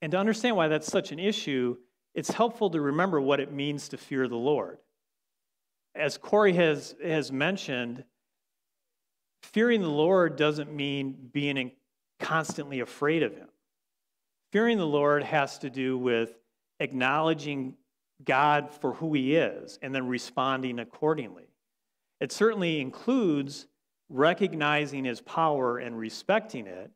And 0.02 0.12
to 0.12 0.18
understand 0.18 0.56
why 0.56 0.68
that's 0.68 0.90
such 0.90 1.12
an 1.12 1.18
issue, 1.18 1.76
it's 2.14 2.30
helpful 2.30 2.70
to 2.70 2.80
remember 2.80 3.20
what 3.20 3.40
it 3.40 3.52
means 3.52 3.88
to 3.88 3.96
fear 3.96 4.28
the 4.28 4.36
Lord. 4.36 4.78
As 5.94 6.18
Corey 6.18 6.52
has, 6.54 6.94
has 7.02 7.32
mentioned, 7.32 8.04
fearing 9.42 9.80
the 9.80 9.88
Lord 9.88 10.36
doesn't 10.36 10.72
mean 10.74 11.30
being 11.32 11.72
constantly 12.20 12.80
afraid 12.80 13.22
of 13.22 13.34
Him. 13.34 13.48
Fearing 14.52 14.78
the 14.78 14.86
Lord 14.86 15.22
has 15.22 15.58
to 15.58 15.70
do 15.70 15.96
with 15.96 16.38
acknowledging 16.80 17.74
God 18.24 18.70
for 18.70 18.94
who 18.94 19.12
He 19.14 19.36
is 19.36 19.78
and 19.82 19.94
then 19.94 20.06
responding 20.06 20.78
accordingly. 20.78 21.48
It 22.20 22.32
certainly 22.32 22.80
includes 22.80 23.66
recognizing 24.08 25.04
His 25.04 25.20
power 25.20 25.78
and 25.78 25.98
respecting 25.98 26.66
it, 26.66 26.90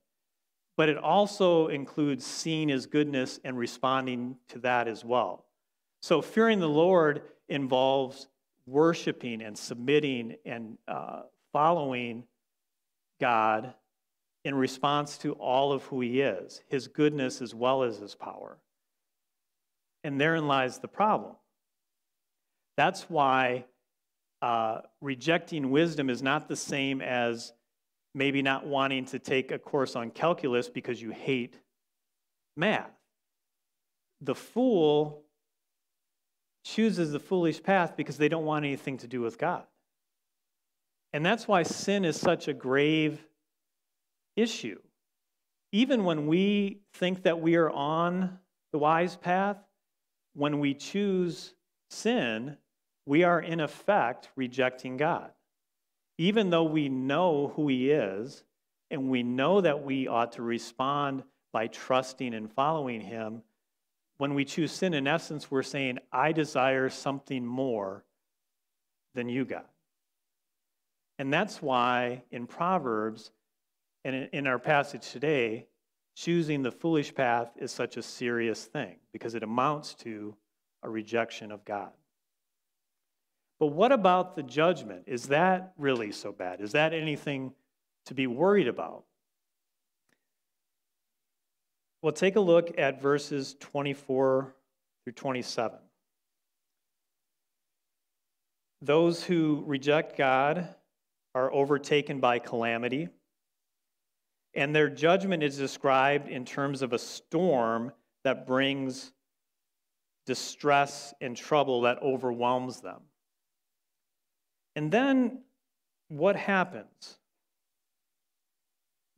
but 0.77 0.89
it 0.89 0.97
also 0.97 1.69
includes 1.69 2.25
seeing 2.25 2.69
His 2.69 2.87
goodness 2.87 3.39
and 3.45 3.59
responding 3.59 4.37
to 4.49 4.59
that 4.61 4.89
as 4.89 5.05
well. 5.05 5.45
So, 6.03 6.23
fearing 6.23 6.61
the 6.61 6.69
Lord 6.69 7.23
involves 7.49 8.29
worshiping 8.67 9.43
and 9.43 9.57
submitting 9.57 10.37
and 10.47 10.79
uh, 10.89 11.23
following 11.53 12.25
God 13.21 13.75
in 14.45 14.55
response 14.55 15.19
to 15.19 15.33
all 15.33 15.73
of 15.73 15.83
who 15.85 16.01
He 16.01 16.23
is, 16.23 16.63
His 16.69 16.89
goodness 16.89 17.43
as 17.43 17.55
well 17.55 17.83
as 17.83 17.99
His 17.99 18.15
power. 18.15 18.59
And 20.03 20.21
therein 20.21 20.49
lies 20.49 20.79
the 20.79 20.89
problem. 20.89 21.35
That's 22.77 23.03
why 23.11 23.67
uh, 24.41 24.81
rejecting 25.01 25.71
wisdom 25.71 26.09
is 26.09 26.23
not 26.23 26.49
the 26.49 26.57
same 26.57 27.03
as 27.03 27.53
maybe 28.15 28.43
not 28.43 28.67
wanting 28.67 29.05
to 29.07 29.19
take 29.19 29.53
a 29.53 29.59
course 29.59 29.95
on 29.95 30.11
calculus 30.11 30.69
because 30.69 31.01
you 31.01 31.11
hate 31.11 31.61
math. 32.57 32.91
The 34.23 34.35
fool 34.35 35.25
chooses 36.65 37.13
the 37.13 37.21
foolish 37.21 37.63
path 37.63 37.97
because 37.97 38.17
they 38.17 38.29
don't 38.29 38.45
want 38.45 38.65
anything 38.65 38.99
to 38.99 39.07
do 39.07 39.21
with 39.21 39.39
God. 39.39 39.65
And 41.13 41.25
that's 41.25 41.49
why 41.49 41.63
sin 41.63 42.05
is 42.05 42.19
such 42.19 42.49
a 42.49 42.53
grave 42.53 43.25
issue. 44.37 44.79
Even 45.73 46.05
when 46.05 46.27
we 46.27 46.81
think 46.95 47.23
that 47.23 47.41
we 47.41 47.57
are 47.57 47.71
on 47.71 48.39
the 48.73 48.79
wise 48.79 49.17
path, 49.17 49.57
when 50.35 50.61
we 50.61 50.75
choose 50.75 51.55
sin, 51.89 52.57
we 53.07 53.25
are 53.25 53.41
in 53.41 53.61
effect 53.61 54.31
rejecting 54.37 54.97
God. 54.97 55.31
Even 56.19 56.51
though 56.51 56.65
we 56.65 56.89
know 56.89 57.53
who 57.57 57.69
He 57.69 57.91
is 57.91 58.45
and 58.91 59.11
we 59.11 59.23
know 59.23 59.61
that 59.61 59.83
we 59.83 60.07
ought 60.07 60.33
to 60.33 60.43
respond 60.43 61.23
by 61.53 61.67
trusting 61.67 62.35
and 62.35 62.53
following 62.53 63.01
Him, 63.01 63.43
when 64.19 64.35
we 64.35 64.45
choose 64.45 64.71
sin, 64.71 64.93
in 64.93 65.07
essence, 65.07 65.51
we're 65.51 65.63
saying, 65.63 65.99
I 66.13 66.33
desire 66.33 66.91
something 66.91 67.45
more 67.45 68.05
than 69.15 69.31
you, 69.31 69.47
God. 69.47 69.65
And 71.19 71.33
that's 71.33 71.63
why 71.63 72.23
in 72.31 72.47
Proverbs 72.47 73.31
and 74.05 74.29
in 74.33 74.47
our 74.47 74.59
passage 74.59 75.11
today, 75.11 75.67
choosing 76.21 76.63
the 76.63 76.71
foolish 76.71 77.15
path 77.15 77.51
is 77.57 77.73
such 77.73 77.97
a 77.97 78.03
serious 78.03 78.65
thing 78.65 78.97
because 79.11 79.35
it 79.35 79.43
amounts 79.43 79.95
to 79.95 80.37
a 80.83 80.91
rejection 80.91 81.51
of 81.51 81.65
God. 81.65 81.93
But 83.59 83.69
what 83.69 83.91
about 83.91 84.37
the 84.37 84.43
judgment? 84.43 85.05
Is 85.07 85.29
that 85.29 85.73
really 85.79 86.13
so 86.13 86.31
bad? 86.31 86.61
Is 86.61 86.73
that 86.73 86.93
anything 86.93 87.55
to 88.05 88.15
be 88.15 88.27
worried 88.27 88.69
about? 88.69 89.05
Well, 92.03 92.13
take 92.13 92.37
a 92.37 92.41
look 92.41 92.79
at 92.79 93.01
verses 93.01 93.57
24 93.59 94.55
through 95.05 95.13
27. 95.15 95.79
Those 98.83 99.25
who 99.25 99.63
reject 99.67 100.19
God 100.19 100.69
are 101.35 101.51
overtaken 101.51 102.21
by 102.21 102.41
calamity 102.41 103.09
and 104.55 104.75
their 104.75 104.89
judgment 104.89 105.43
is 105.43 105.57
described 105.57 106.29
in 106.29 106.45
terms 106.45 106.83
of 106.83 106.93
a 106.93 106.99
storm 106.99 107.93
that 108.25 108.47
brings 108.47 109.13
distress 110.27 111.15
and 111.21 111.37
trouble 111.37 111.83
that 111.83 112.03
overwhelms 112.03 112.81
them. 112.81 113.01
And 114.77 114.91
then 114.91 115.43
what 116.09 116.37
happens? 116.37 117.19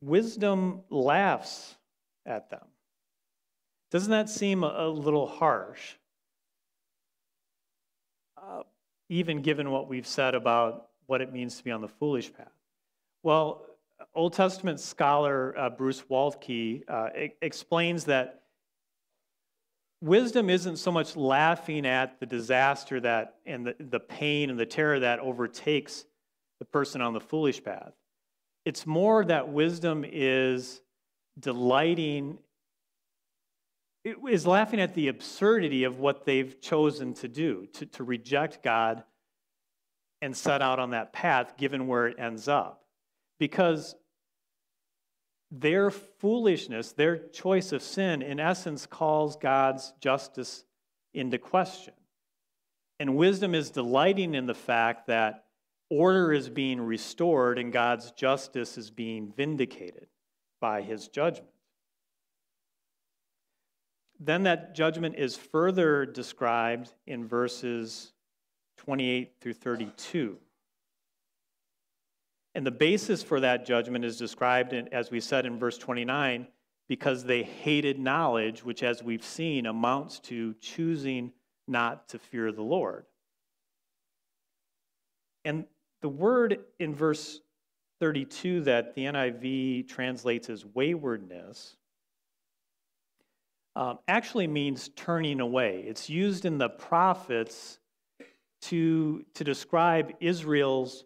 Wisdom 0.01 0.81
laughs 0.89 1.75
at 2.25 2.49
them. 2.49 2.65
Doesn't 3.91 4.11
that 4.11 4.29
seem 4.29 4.63
a, 4.63 4.87
little 4.87 5.27
harsh? 5.27 5.93
Uh, 8.35 8.63
even 9.09 9.41
given 9.41 9.69
what 9.69 9.87
we've 9.87 10.07
said 10.07 10.35
about 10.35 10.89
what 11.05 11.21
it 11.21 11.31
means 11.31 11.57
to 11.57 11.63
be 11.63 11.71
on 11.71 11.81
the 11.81 11.87
foolish 11.87 12.33
path. 12.33 12.51
Well, 13.21 13.65
Old 14.15 14.33
Testament 14.33 14.79
scholar 14.79 15.57
uh, 15.57 15.69
Bruce 15.69 16.03
Waltke 16.09 16.83
uh, 16.87 17.09
explains 17.41 18.05
that 18.05 18.43
wisdom 20.01 20.49
isn't 20.49 20.77
so 20.77 20.91
much 20.91 21.15
laughing 21.15 21.85
at 21.85 22.19
the 22.19 22.25
disaster 22.25 22.99
that 22.99 23.35
and 23.45 23.67
the, 23.67 23.75
the 23.79 23.99
pain 23.99 24.49
and 24.49 24.59
the 24.59 24.65
terror 24.65 24.99
that 24.99 25.19
overtakes 25.19 26.05
the 26.59 26.65
person 26.65 27.01
on 27.01 27.13
the 27.13 27.19
foolish 27.19 27.63
path. 27.63 27.93
It's 28.65 28.85
more 28.85 29.25
that 29.25 29.49
wisdom 29.49 30.05
is 30.07 30.81
delighting, 31.39 32.37
it 34.03 34.17
is 34.29 34.45
laughing 34.45 34.79
at 34.79 34.93
the 34.93 35.07
absurdity 35.07 35.83
of 35.83 35.99
what 35.99 36.25
they've 36.25 36.59
chosen 36.61 37.13
to 37.15 37.27
do, 37.27 37.67
to, 37.73 37.85
to 37.87 38.03
reject 38.03 38.63
God 38.63 39.03
and 40.21 40.35
set 40.35 40.61
out 40.61 40.79
on 40.79 40.91
that 40.91 41.11
path, 41.11 41.57
given 41.57 41.87
where 41.87 42.07
it 42.07 42.17
ends 42.17 42.47
up. 42.47 42.82
Because 43.43 43.93
their 45.51 45.91
foolishness, 45.91 46.93
their 46.93 47.27
choice 47.27 47.73
of 47.73 47.81
sin, 47.81 48.21
in 48.21 48.39
essence, 48.39 48.85
calls 48.85 49.35
God's 49.35 49.91
justice 49.99 50.63
into 51.13 51.37
question. 51.37 51.93
And 53.01 53.17
wisdom 53.17 53.53
is 53.53 53.69
delighting 53.69 54.33
in 54.33 54.45
the 54.45 54.53
fact 54.53 55.07
that 55.07 55.43
order 55.89 56.31
is 56.31 56.47
being 56.47 56.79
restored 56.79 57.59
and 57.59 57.73
God's 57.73 58.11
justice 58.11 58.77
is 58.77 58.89
being 58.89 59.33
vindicated 59.35 60.07
by 60.61 60.81
his 60.81 61.09
judgment. 61.09 61.51
Then 64.21 64.43
that 64.43 64.73
judgment 64.73 65.15
is 65.17 65.35
further 65.35 66.05
described 66.05 66.93
in 67.05 67.27
verses 67.27 68.13
28 68.77 69.33
through 69.41 69.55
32. 69.55 70.37
And 72.55 72.65
the 72.65 72.71
basis 72.71 73.23
for 73.23 73.39
that 73.39 73.65
judgment 73.65 74.05
is 74.05 74.17
described, 74.17 74.73
in, 74.73 74.87
as 74.93 75.09
we 75.09 75.19
said 75.19 75.45
in 75.45 75.57
verse 75.57 75.77
29, 75.77 76.47
because 76.87 77.23
they 77.23 77.43
hated 77.43 77.97
knowledge, 77.97 78.63
which, 78.63 78.83
as 78.83 79.01
we've 79.01 79.23
seen, 79.23 79.65
amounts 79.65 80.19
to 80.19 80.53
choosing 80.55 81.31
not 81.67 82.09
to 82.09 82.19
fear 82.19 82.51
the 82.51 82.61
Lord. 82.61 83.05
And 85.45 85.65
the 86.01 86.09
word 86.09 86.59
in 86.79 86.93
verse 86.93 87.39
32 87.99 88.61
that 88.61 88.93
the 88.95 89.05
NIV 89.05 89.87
translates 89.87 90.49
as 90.49 90.65
waywardness 90.65 91.77
um, 93.75 93.99
actually 94.07 94.47
means 94.47 94.89
turning 94.95 95.39
away. 95.39 95.83
It's 95.87 96.09
used 96.09 96.45
in 96.45 96.57
the 96.57 96.69
prophets 96.69 97.79
to, 98.63 99.25
to 99.33 99.43
describe 99.43 100.13
Israel's 100.19 101.05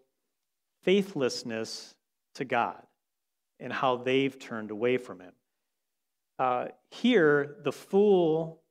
faithlessness 0.88 1.94
to 2.34 2.46
God 2.46 2.82
and 3.60 3.70
how 3.70 3.96
they've 3.96 4.38
turned 4.38 4.70
away 4.70 4.96
from 4.96 5.20
Him. 5.20 5.32
Uh, 6.38 6.68
here, 6.90 7.56
the 7.62 7.72
fool 7.72 8.62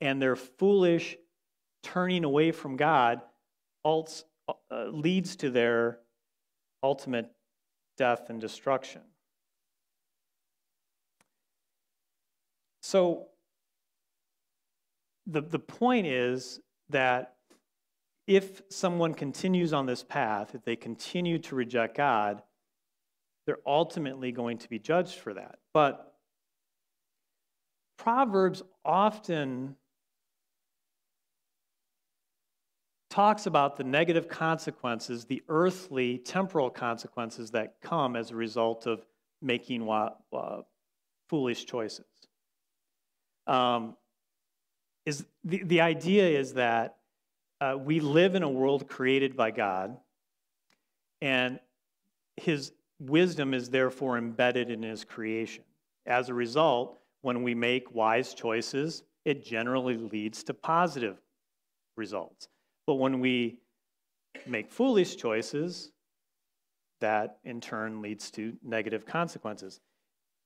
and 0.00 0.22
their 0.22 0.36
foolish 0.36 1.18
turning 1.82 2.24
away 2.24 2.50
from 2.50 2.78
God 2.78 3.20
uh, 3.84 4.00
leads 4.86 5.36
to 5.36 5.50
their 5.50 5.98
ultimate 6.82 7.30
death 7.98 8.30
and 8.30 8.40
destruction. 8.40 9.02
So, 12.80 13.26
the, 15.26 15.42
the 15.42 15.58
point 15.58 16.06
is 16.06 16.58
that 16.88 17.34
if 18.26 18.62
someone 18.70 19.14
continues 19.14 19.72
on 19.72 19.86
this 19.86 20.02
path, 20.02 20.54
if 20.54 20.64
they 20.64 20.76
continue 20.76 21.38
to 21.38 21.54
reject 21.54 21.96
God, 21.96 22.42
they're 23.46 23.58
ultimately 23.66 24.32
going 24.32 24.58
to 24.58 24.68
be 24.68 24.78
judged 24.78 25.18
for 25.18 25.34
that. 25.34 25.58
But 25.72 26.14
Proverbs 27.98 28.62
often 28.84 29.76
talks 33.10 33.46
about 33.46 33.76
the 33.76 33.84
negative 33.84 34.28
consequences, 34.28 35.24
the 35.24 35.42
earthly, 35.48 36.18
temporal 36.18 36.70
consequences 36.70 37.50
that 37.50 37.74
come 37.82 38.14
as 38.14 38.30
a 38.30 38.36
result 38.36 38.86
of 38.86 39.04
making 39.42 39.88
uh, 39.90 40.60
foolish 41.28 41.66
choices. 41.66 42.06
Um, 43.46 43.96
is 45.04 45.26
the, 45.42 45.62
the 45.64 45.80
idea 45.80 46.28
is 46.28 46.54
that 46.54 46.99
uh, 47.60 47.76
we 47.78 48.00
live 48.00 48.34
in 48.34 48.42
a 48.42 48.48
world 48.48 48.88
created 48.88 49.36
by 49.36 49.50
God, 49.50 49.96
and 51.20 51.60
His 52.36 52.72
wisdom 52.98 53.54
is 53.54 53.70
therefore 53.70 54.16
embedded 54.16 54.70
in 54.70 54.82
His 54.82 55.04
creation. 55.04 55.64
As 56.06 56.28
a 56.28 56.34
result, 56.34 56.98
when 57.22 57.42
we 57.42 57.54
make 57.54 57.94
wise 57.94 58.34
choices, 58.34 59.02
it 59.24 59.44
generally 59.44 59.96
leads 59.96 60.42
to 60.44 60.54
positive 60.54 61.18
results. 61.96 62.48
But 62.86 62.94
when 62.94 63.20
we 63.20 63.58
make 64.46 64.70
foolish 64.70 65.16
choices, 65.16 65.92
that 67.00 67.38
in 67.44 67.60
turn 67.60 68.00
leads 68.00 68.30
to 68.32 68.54
negative 68.62 69.06
consequences. 69.06 69.80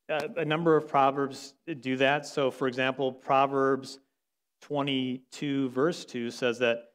Uh, 0.08 0.28
a 0.36 0.44
number 0.44 0.76
of 0.76 0.86
proverbs 0.88 1.54
do 1.80 1.96
that. 1.96 2.26
So, 2.26 2.50
for 2.50 2.68
example, 2.68 3.12
Proverbs 3.12 4.00
22, 4.62 5.70
verse 5.70 6.04
2 6.04 6.30
says 6.30 6.58
that 6.58 6.93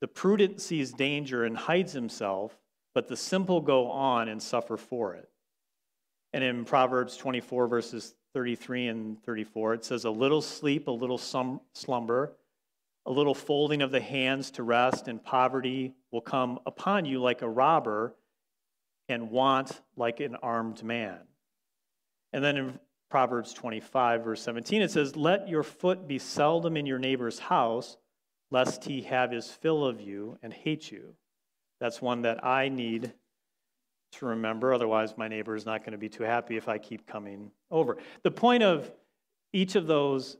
the 0.00 0.08
prudent 0.08 0.60
sees 0.60 0.92
danger 0.92 1.44
and 1.44 1.56
hides 1.56 1.92
himself, 1.92 2.58
but 2.94 3.08
the 3.08 3.16
simple 3.16 3.60
go 3.60 3.90
on 3.90 4.28
and 4.28 4.42
suffer 4.42 4.76
for 4.76 5.14
it. 5.14 5.28
And 6.32 6.44
in 6.44 6.64
Proverbs 6.64 7.16
24, 7.16 7.66
verses 7.68 8.14
33 8.34 8.88
and 8.88 9.22
34, 9.24 9.74
it 9.74 9.84
says, 9.84 10.04
A 10.04 10.10
little 10.10 10.42
sleep, 10.42 10.88
a 10.88 10.92
little 10.92 11.18
slumber, 11.18 12.36
a 13.06 13.10
little 13.10 13.34
folding 13.34 13.82
of 13.82 13.90
the 13.90 14.00
hands 14.00 14.50
to 14.52 14.62
rest, 14.62 15.08
and 15.08 15.22
poverty 15.22 15.94
will 16.12 16.20
come 16.20 16.60
upon 16.66 17.04
you 17.04 17.20
like 17.20 17.42
a 17.42 17.48
robber, 17.48 18.14
and 19.08 19.30
want 19.30 19.80
like 19.96 20.20
an 20.20 20.36
armed 20.36 20.84
man. 20.84 21.18
And 22.32 22.44
then 22.44 22.56
in 22.56 22.78
Proverbs 23.10 23.54
25, 23.54 24.22
verse 24.22 24.42
17, 24.42 24.82
it 24.82 24.90
says, 24.90 25.16
Let 25.16 25.48
your 25.48 25.62
foot 25.62 26.06
be 26.06 26.18
seldom 26.18 26.76
in 26.76 26.84
your 26.84 26.98
neighbor's 26.98 27.38
house 27.38 27.96
lest 28.50 28.84
he 28.84 29.02
have 29.02 29.30
his 29.30 29.50
fill 29.50 29.84
of 29.84 30.00
you 30.00 30.38
and 30.42 30.52
hate 30.52 30.90
you. 30.90 31.14
That's 31.80 32.02
one 32.02 32.22
that 32.22 32.44
I 32.44 32.68
need 32.68 33.12
to 34.12 34.26
remember. 34.26 34.72
Otherwise, 34.72 35.16
my 35.16 35.28
neighbor 35.28 35.54
is 35.54 35.66
not 35.66 35.80
going 35.80 35.92
to 35.92 35.98
be 35.98 36.08
too 36.08 36.24
happy 36.24 36.56
if 36.56 36.68
I 36.68 36.78
keep 36.78 37.06
coming 37.06 37.50
over. 37.70 37.98
The 38.22 38.30
point 38.30 38.62
of 38.62 38.90
each 39.52 39.76
of 39.76 39.86
those 39.86 40.38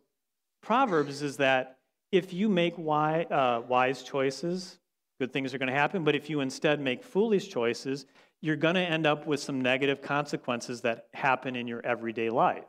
proverbs 0.63 1.23
is 1.23 1.37
that 1.37 1.79
if 2.11 2.33
you 2.33 2.49
make 2.49 2.77
wise, 2.79 3.27
uh, 3.31 3.63
wise 3.69 4.03
choices, 4.03 4.79
good 5.21 5.33
things 5.33 5.53
are 5.53 5.59
going 5.59 5.69
to 5.69 5.75
happen. 5.75 6.05
But 6.05 6.15
if 6.15 6.31
you 6.31 6.41
instead 6.41 6.81
make 6.81 7.05
foolish 7.05 7.49
choices, 7.49 8.07
you're 8.41 8.57
going 8.57 8.77
to 8.77 8.81
end 8.81 9.07
up 9.07 9.27
with 9.27 9.41
some 9.41 9.61
negative 9.61 10.01
consequences 10.01 10.81
that 10.83 11.07
happen 11.13 11.57
in 11.57 11.67
your 11.67 11.85
everyday 11.85 12.31
life. 12.31 12.65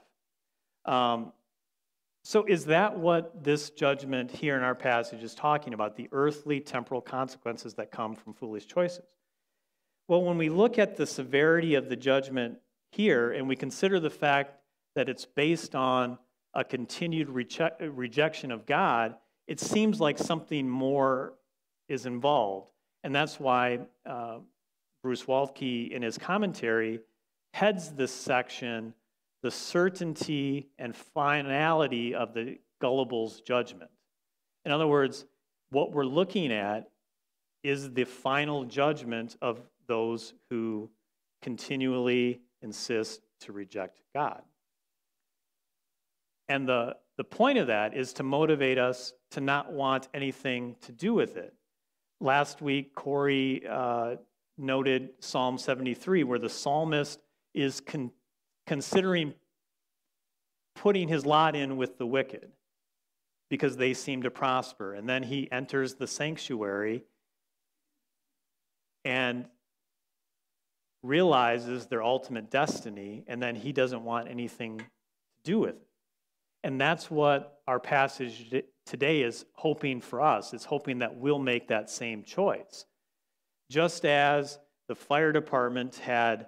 Um, 0.85 1.31
so, 2.29 2.45
is 2.47 2.65
that 2.65 2.95
what 2.95 3.43
this 3.43 3.71
judgment 3.71 4.29
here 4.29 4.55
in 4.55 4.61
our 4.61 4.75
passage 4.75 5.23
is 5.23 5.33
talking 5.33 5.73
about? 5.73 5.95
The 5.95 6.07
earthly, 6.11 6.59
temporal 6.59 7.01
consequences 7.01 7.73
that 7.73 7.89
come 7.89 8.13
from 8.13 8.35
foolish 8.35 8.67
choices? 8.67 9.03
Well, 10.07 10.21
when 10.21 10.37
we 10.37 10.49
look 10.49 10.77
at 10.77 10.95
the 10.95 11.07
severity 11.07 11.73
of 11.73 11.89
the 11.89 11.95
judgment 11.95 12.59
here 12.91 13.31
and 13.31 13.47
we 13.47 13.55
consider 13.55 13.99
the 13.99 14.11
fact 14.11 14.61
that 14.93 15.09
it's 15.09 15.25
based 15.25 15.73
on 15.73 16.19
a 16.53 16.63
continued 16.63 17.29
rejection 17.29 18.51
of 18.51 18.67
God, 18.67 19.15
it 19.47 19.59
seems 19.59 19.99
like 19.99 20.19
something 20.19 20.69
more 20.69 21.33
is 21.87 22.05
involved. 22.05 22.69
And 23.03 23.15
that's 23.15 23.39
why 23.39 23.79
uh, 24.05 24.37
Bruce 25.01 25.23
Waltke, 25.23 25.89
in 25.89 26.03
his 26.03 26.19
commentary, 26.19 26.99
heads 27.55 27.89
this 27.89 28.13
section 28.13 28.93
the 29.41 29.51
certainty 29.51 30.69
and 30.77 30.95
finality 30.95 32.13
of 32.13 32.33
the 32.33 32.57
gullible's 32.81 33.41
judgment. 33.41 33.91
In 34.65 34.71
other 34.71 34.87
words, 34.87 35.25
what 35.71 35.91
we're 35.91 36.05
looking 36.05 36.51
at 36.51 36.89
is 37.63 37.91
the 37.91 38.03
final 38.05 38.65
judgment 38.65 39.35
of 39.41 39.61
those 39.87 40.33
who 40.49 40.89
continually 41.41 42.41
insist 42.61 43.21
to 43.41 43.53
reject 43.53 44.01
God. 44.13 44.41
And 46.47 46.67
the, 46.67 46.95
the 47.17 47.23
point 47.23 47.59
of 47.59 47.67
that 47.67 47.95
is 47.95 48.13
to 48.13 48.23
motivate 48.23 48.77
us 48.77 49.13
to 49.31 49.41
not 49.41 49.71
want 49.71 50.09
anything 50.13 50.75
to 50.81 50.91
do 50.91 51.13
with 51.13 51.37
it. 51.37 51.53
Last 52.19 52.61
week, 52.61 52.95
Corey 52.95 53.63
uh, 53.69 54.15
noted 54.57 55.11
Psalm 55.19 55.57
73, 55.57 56.23
where 56.23 56.39
the 56.39 56.49
psalmist 56.49 57.21
is 57.53 57.79
considering 58.69 59.33
putting 60.75 61.07
his 61.07 61.25
lot 61.25 61.55
in 61.55 61.75
with 61.75 61.97
the 61.97 62.05
wicked 62.05 62.51
because 63.49 63.77
they 63.77 63.95
seem 63.95 64.21
to 64.21 64.29
prosper. 64.29 64.93
And 64.93 65.09
then 65.09 65.23
he 65.23 65.51
enters 65.51 65.95
the 65.95 66.05
sanctuary 66.05 67.03
and 69.03 69.47
realizes 71.01 71.87
their 71.87 72.03
ultimate 72.03 72.51
destiny, 72.51 73.23
and 73.25 73.41
then 73.41 73.55
he 73.55 73.73
doesn't 73.73 74.03
want 74.03 74.29
anything 74.29 74.77
to 74.77 74.85
do 75.43 75.61
with 75.61 75.71
it. 75.71 75.87
And 76.63 76.79
that's 76.79 77.09
what 77.09 77.61
our 77.67 77.79
passage 77.79 78.53
today 78.85 79.23
is 79.23 79.45
hoping 79.53 79.99
for 79.99 80.21
us. 80.21 80.53
It's 80.53 80.65
hoping 80.65 80.99
that 80.99 81.15
we'll 81.15 81.39
make 81.39 81.69
that 81.69 81.89
same 81.89 82.21
choice. 82.21 82.85
Just 83.71 84.05
as 84.05 84.59
the 84.87 84.93
fire 84.93 85.31
department 85.31 85.95
had 85.95 86.45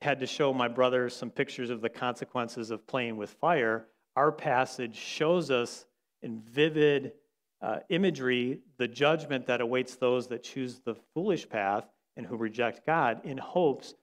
had 0.00 0.20
to 0.20 0.26
show 0.26 0.52
my 0.52 0.68
brother 0.68 1.08
some 1.10 1.30
pictures 1.30 1.70
of 1.70 1.80
the 1.80 1.88
consequences 1.88 2.70
of 2.70 2.86
playing 2.86 3.16
with 3.16 3.30
fire, 3.30 3.86
our 4.16 4.30
passage 4.30 4.96
shows 4.96 5.50
us 5.50 5.86
in 6.22 6.40
vivid 6.40 7.12
uh, 7.60 7.78
imagery 7.88 8.60
the 8.76 8.86
judgment 8.86 9.46
that 9.46 9.60
awaits 9.60 9.96
those 9.96 10.28
that 10.28 10.42
choose 10.42 10.80
the 10.84 10.94
foolish 11.14 11.48
path 11.48 11.84
and 12.16 12.26
who 12.26 12.36
reject 12.36 12.86
God 12.86 13.20
in 13.24 13.38
hopes 13.38 13.94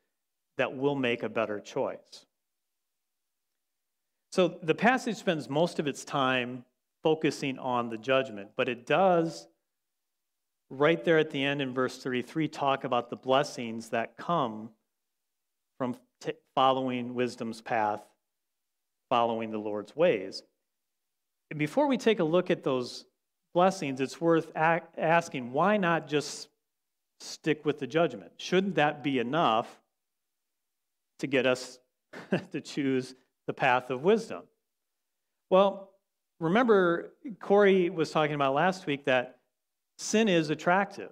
that 0.58 0.76
we'll 0.76 0.96
make 0.96 1.24
a 1.24 1.30
better 1.30 1.60
choice. 1.60 2.26
So 4.32 4.58
the 4.62 4.76
passage 4.76 5.16
spends 5.16 5.50
most 5.50 5.80
of 5.80 5.88
its 5.88 6.04
time 6.04 6.66
focusing 7.04 7.58
on 7.58 7.90
the 7.90 7.98
judgment, 7.98 8.50
but 8.58 8.68
it 8.68 8.86
does, 8.86 9.48
right 10.70 11.04
there 11.04 11.20
at 11.20 11.32
the 11.32 11.44
end 11.44 11.62
in 11.62 11.74
verse 11.74 12.02
33, 12.02 12.48
talk 12.48 12.84
about 12.84 13.10
the 13.10 13.16
blessings 13.16 13.90
that 13.90 14.18
come 14.18 14.70
from 15.78 15.96
following 16.56 17.14
wisdom's 17.14 17.62
path, 17.62 18.02
following 19.10 19.52
the 19.52 19.58
Lord's 19.58 19.96
ways. 19.96 20.44
And 21.50 21.60
before 21.60 21.88
we 21.88 21.98
take 21.98 22.20
a 22.20 22.24
look 22.24 22.50
at 22.50 22.64
those 22.64 23.06
blessings, 23.54 24.02
it's 24.02 24.20
worth 24.20 24.52
asking 24.56 25.52
why 25.52 25.78
not 25.78 26.08
just 26.08 26.50
stick 27.20 27.66
with 27.66 27.80
the 27.80 27.88
judgment? 27.88 28.32
Shouldn't 28.38 28.76
that 28.76 29.04
be 29.04 29.20
enough 29.20 29.80
to 31.20 31.28
get 31.28 31.46
us 31.46 31.80
to 32.52 32.62
choose 32.62 33.16
the 33.48 33.54
path 33.54 33.90
of 33.90 34.04
wisdom? 34.04 34.44
Well, 35.50 35.92
remember, 36.40 37.14
Corey 37.40 37.90
was 37.90 38.12
talking 38.12 38.36
about 38.36 38.54
last 38.54 38.86
week 38.86 39.06
that 39.06 39.38
sin 39.98 40.28
is 40.28 40.50
attractive. 40.50 41.12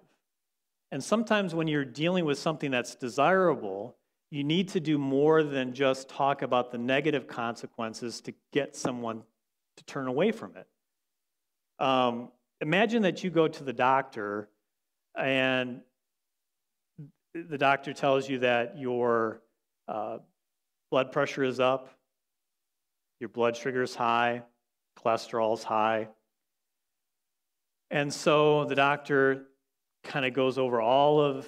And 0.91 1.03
sometimes 1.03 1.55
when 1.55 1.67
you're 1.67 1.85
dealing 1.85 2.25
with 2.25 2.37
something 2.37 2.71
that's 2.71 2.95
desirable, 2.95 3.95
you 4.33 4.43
need 4.43 4.69
to 4.69 4.79
do 4.79 4.97
more 4.97 5.43
than 5.43 5.75
just 5.75 6.09
talk 6.09 6.41
about 6.41 6.71
the 6.71 6.77
negative 6.79 7.27
consequences 7.27 8.19
to 8.19 8.33
get 8.51 8.75
someone 8.75 9.21
to 9.77 9.83
turn 9.83 10.07
away 10.07 10.31
from 10.31 10.55
it. 10.57 10.65
Um, 11.77 12.31
imagine 12.59 13.03
that 13.03 13.23
you 13.23 13.29
go 13.29 13.47
to 13.47 13.63
the 13.63 13.73
doctor 13.73 14.49
and 15.15 15.81
the 17.35 17.59
doctor 17.59 17.93
tells 17.93 18.27
you 18.27 18.39
that 18.39 18.75
your 18.75 19.43
uh, 19.87 20.17
blood 20.89 21.11
pressure 21.11 21.43
is 21.43 21.59
up, 21.59 21.93
your 23.19 23.29
blood 23.29 23.55
sugar 23.55 23.83
is 23.83 23.93
high, 23.93 24.41
cholesterol 24.97 25.53
is 25.55 25.63
high. 25.63 26.07
And 27.91 28.11
so 28.11 28.65
the 28.65 28.73
doctor 28.73 29.43
kind 30.03 30.25
of 30.25 30.33
goes 30.33 30.57
over 30.57 30.81
all 30.81 31.21
of 31.21 31.45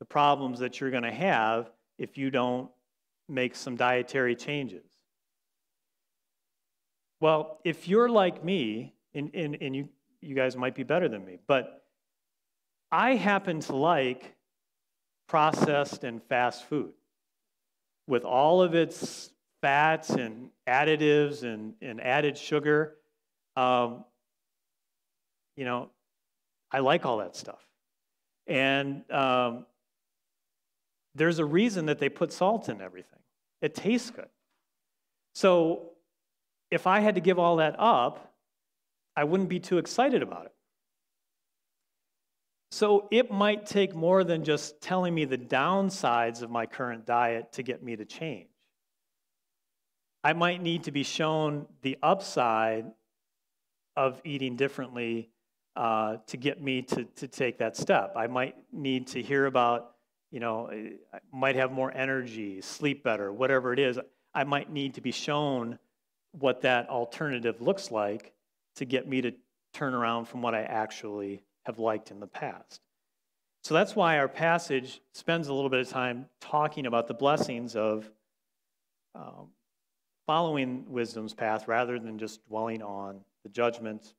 the 0.00 0.04
problems 0.04 0.58
that 0.58 0.82
you're 0.82 0.90
going 0.90 1.02
to 1.02 1.10
have 1.10 1.70
if 1.98 2.18
you 2.18 2.30
don't 2.30 2.70
make 3.28 3.54
some 3.54 3.76
dietary 3.76 4.36
changes. 4.36 4.84
Well, 7.20 7.60
if 7.64 7.88
you're 7.88 8.08
like 8.08 8.44
me, 8.44 8.94
and, 9.14 9.30
and, 9.34 9.56
and 9.60 9.74
you, 9.74 9.88
you 10.20 10.34
guys 10.34 10.56
might 10.56 10.74
be 10.74 10.82
better 10.82 11.08
than 11.08 11.24
me, 11.24 11.38
but 11.46 11.82
I 12.92 13.14
happen 13.14 13.60
to 13.60 13.76
like 13.76 14.34
processed 15.28 16.04
and 16.04 16.22
fast 16.22 16.64
food 16.68 16.92
with 18.06 18.24
all 18.24 18.62
of 18.62 18.74
its 18.74 19.30
fats 19.60 20.10
and 20.10 20.50
additives 20.68 21.42
and, 21.42 21.74
and 21.80 22.00
added 22.00 22.36
sugar. 22.38 22.96
Um, 23.56 24.04
you 25.56 25.64
know, 25.64 25.90
I 26.70 26.80
like 26.80 27.06
all 27.06 27.18
that 27.18 27.34
stuff. 27.34 27.66
And 28.46 29.10
um, 29.10 29.66
there's 31.16 31.38
a 31.38 31.44
reason 31.44 31.86
that 31.86 31.98
they 31.98 32.08
put 32.08 32.32
salt 32.32 32.68
in 32.68 32.80
everything. 32.80 33.18
It 33.62 33.74
tastes 33.74 34.10
good. 34.10 34.28
So 35.34 35.90
if 36.70 36.86
I 36.86 37.00
had 37.00 37.14
to 37.14 37.20
give 37.20 37.38
all 37.38 37.56
that 37.56 37.76
up, 37.78 38.34
I 39.16 39.24
wouldn't 39.24 39.48
be 39.48 39.60
too 39.60 39.78
excited 39.78 40.22
about 40.22 40.46
it. 40.46 40.52
So 42.70 43.08
it 43.10 43.30
might 43.30 43.64
take 43.64 43.94
more 43.94 44.24
than 44.24 44.44
just 44.44 44.80
telling 44.80 45.14
me 45.14 45.24
the 45.24 45.38
downsides 45.38 46.42
of 46.42 46.50
my 46.50 46.66
current 46.66 47.06
diet 47.06 47.52
to 47.52 47.62
get 47.62 47.82
me 47.82 47.96
to 47.96 48.04
change. 48.04 48.50
I 50.22 50.32
might 50.32 50.60
need 50.60 50.84
to 50.84 50.90
be 50.90 51.04
shown 51.04 51.66
the 51.82 51.96
upside 52.02 52.86
of 53.96 54.20
eating 54.24 54.56
differently 54.56 55.30
uh, 55.76 56.16
to 56.26 56.36
get 56.36 56.60
me 56.60 56.82
to, 56.82 57.04
to 57.04 57.28
take 57.28 57.58
that 57.58 57.76
step. 57.76 58.12
I 58.16 58.26
might 58.26 58.56
need 58.72 59.06
to 59.08 59.22
hear 59.22 59.46
about 59.46 59.95
you 60.30 60.40
know, 60.40 60.70
I 60.70 61.18
might 61.32 61.56
have 61.56 61.72
more 61.72 61.92
energy, 61.92 62.60
sleep 62.60 63.02
better, 63.02 63.32
whatever 63.32 63.72
it 63.72 63.78
is. 63.78 63.98
I 64.34 64.44
might 64.44 64.70
need 64.70 64.94
to 64.94 65.00
be 65.00 65.12
shown 65.12 65.78
what 66.32 66.62
that 66.62 66.88
alternative 66.88 67.60
looks 67.60 67.90
like 67.90 68.32
to 68.76 68.84
get 68.84 69.08
me 69.08 69.22
to 69.22 69.32
turn 69.72 69.94
around 69.94 70.26
from 70.26 70.42
what 70.42 70.54
I 70.54 70.62
actually 70.62 71.42
have 71.64 71.78
liked 71.78 72.10
in 72.10 72.20
the 72.20 72.26
past. 72.26 72.80
So 73.62 73.74
that's 73.74 73.96
why 73.96 74.18
our 74.18 74.28
passage 74.28 75.00
spends 75.12 75.48
a 75.48 75.54
little 75.54 75.70
bit 75.70 75.80
of 75.80 75.88
time 75.88 76.26
talking 76.40 76.86
about 76.86 77.08
the 77.08 77.14
blessings 77.14 77.74
of 77.74 78.10
um, 79.14 79.48
following 80.26 80.84
wisdom's 80.88 81.34
path 81.34 81.66
rather 81.66 81.98
than 81.98 82.18
just 82.18 82.46
dwelling 82.46 82.82
on 82.82 83.20
the 83.42 83.48
judgment 83.48 84.14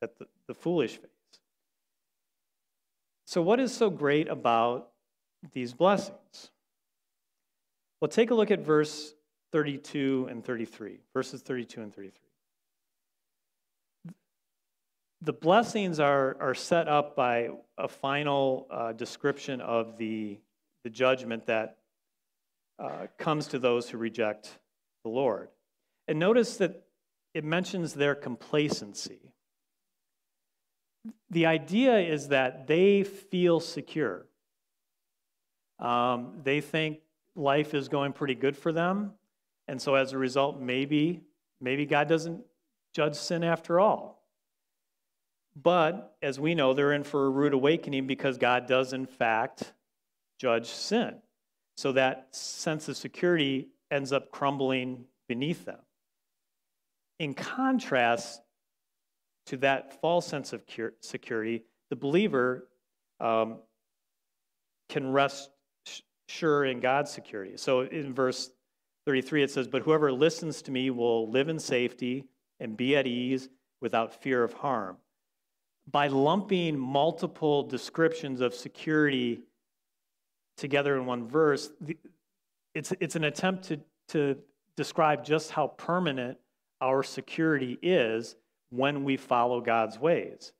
that 0.00 0.18
the, 0.18 0.26
the 0.46 0.54
foolish 0.54 0.96
face. 0.96 1.10
So, 3.24 3.42
what 3.42 3.58
is 3.58 3.74
so 3.74 3.90
great 3.90 4.28
about 4.28 4.90
these 5.52 5.72
blessings? 5.72 6.50
Well, 8.00 8.08
take 8.08 8.30
a 8.30 8.34
look 8.34 8.50
at 8.50 8.60
verse 8.60 9.14
32 9.52 10.28
and 10.30 10.44
33, 10.44 10.98
verses 11.14 11.42
32 11.42 11.80
and 11.80 11.94
33. 11.94 12.20
The 15.22 15.32
blessings 15.32 15.98
are, 15.98 16.36
are 16.40 16.54
set 16.54 16.88
up 16.88 17.16
by 17.16 17.48
a 17.78 17.88
final 17.88 18.66
uh, 18.70 18.92
description 18.92 19.60
of 19.60 19.96
the, 19.96 20.38
the 20.84 20.90
judgment 20.90 21.46
that 21.46 21.78
uh, 22.78 23.06
comes 23.16 23.46
to 23.48 23.58
those 23.58 23.88
who 23.88 23.96
reject 23.96 24.58
the 25.04 25.08
Lord. 25.08 25.48
And 26.06 26.18
notice 26.18 26.58
that 26.58 26.84
it 27.32 27.44
mentions 27.44 27.94
their 27.94 28.14
complacency. 28.14 29.32
The 31.30 31.46
idea 31.46 31.98
is 31.98 32.28
that 32.28 32.66
they 32.66 33.02
feel 33.02 33.60
secure. 33.60 34.26
Um, 35.78 36.40
they 36.42 36.60
think 36.60 37.00
life 37.34 37.74
is 37.74 37.88
going 37.88 38.12
pretty 38.12 38.34
good 38.34 38.56
for 38.56 38.72
them. 38.72 39.12
And 39.68 39.80
so 39.80 39.94
as 39.94 40.12
a 40.12 40.18
result, 40.18 40.60
maybe, 40.60 41.22
maybe 41.60 41.86
God 41.86 42.08
doesn't 42.08 42.42
judge 42.94 43.14
sin 43.14 43.44
after 43.44 43.78
all. 43.78 44.22
But 45.60 46.16
as 46.22 46.38
we 46.38 46.54
know, 46.54 46.74
they're 46.74 46.92
in 46.92 47.02
for 47.02 47.26
a 47.26 47.30
rude 47.30 47.54
awakening 47.54 48.06
because 48.06 48.36
God 48.36 48.66
does, 48.66 48.92
in 48.92 49.06
fact, 49.06 49.72
judge 50.38 50.66
sin. 50.66 51.16
So 51.76 51.92
that 51.92 52.28
sense 52.34 52.88
of 52.88 52.96
security 52.96 53.68
ends 53.90 54.12
up 54.12 54.30
crumbling 54.30 55.04
beneath 55.28 55.64
them. 55.64 55.78
In 57.18 57.34
contrast 57.34 58.42
to 59.46 59.56
that 59.58 60.00
false 60.00 60.26
sense 60.26 60.52
of 60.52 60.62
security, 61.00 61.64
the 61.88 61.96
believer 61.96 62.68
um, 63.20 63.58
can 64.88 65.12
rest 65.12 65.50
sure 66.28 66.64
in 66.64 66.80
God's 66.80 67.10
security. 67.10 67.56
So 67.56 67.82
in 67.82 68.14
verse 68.14 68.50
33, 69.06 69.44
it 69.44 69.50
says, 69.50 69.68
But 69.68 69.82
whoever 69.82 70.12
listens 70.12 70.62
to 70.62 70.70
me 70.70 70.90
will 70.90 71.30
live 71.30 71.48
in 71.48 71.58
safety 71.58 72.24
and 72.60 72.76
be 72.76 72.96
at 72.96 73.06
ease 73.06 73.48
without 73.80 74.22
fear 74.22 74.42
of 74.42 74.52
harm. 74.52 74.96
By 75.90 76.08
lumping 76.08 76.76
multiple 76.76 77.62
descriptions 77.62 78.40
of 78.40 78.54
security 78.54 79.42
together 80.56 80.96
in 80.96 81.06
one 81.06 81.28
verse, 81.28 81.70
it's, 82.74 82.92
it's 82.98 83.14
an 83.14 83.24
attempt 83.24 83.64
to, 83.68 83.80
to 84.08 84.36
describe 84.76 85.24
just 85.24 85.50
how 85.50 85.68
permanent 85.68 86.38
our 86.80 87.02
security 87.02 87.78
is 87.82 88.36
when 88.70 89.04
we 89.04 89.16
follow 89.16 89.60
God's 89.60 89.98
ways. 89.98 90.52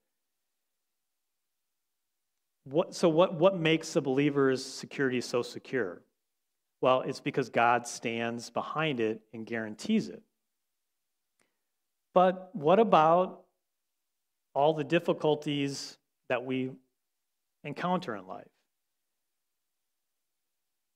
What, 2.68 2.96
so, 2.96 3.08
what, 3.08 3.34
what 3.34 3.56
makes 3.56 3.94
a 3.94 4.00
believer's 4.00 4.64
security 4.64 5.20
so 5.20 5.40
secure? 5.40 6.02
Well, 6.80 7.02
it's 7.02 7.20
because 7.20 7.48
God 7.48 7.86
stands 7.86 8.50
behind 8.50 8.98
it 8.98 9.20
and 9.32 9.46
guarantees 9.46 10.08
it. 10.08 10.20
But 12.12 12.50
what 12.54 12.80
about 12.80 13.42
all 14.52 14.74
the 14.74 14.82
difficulties 14.82 15.96
that 16.28 16.44
we 16.44 16.72
encounter 17.62 18.16
in 18.16 18.26
life? 18.26 18.48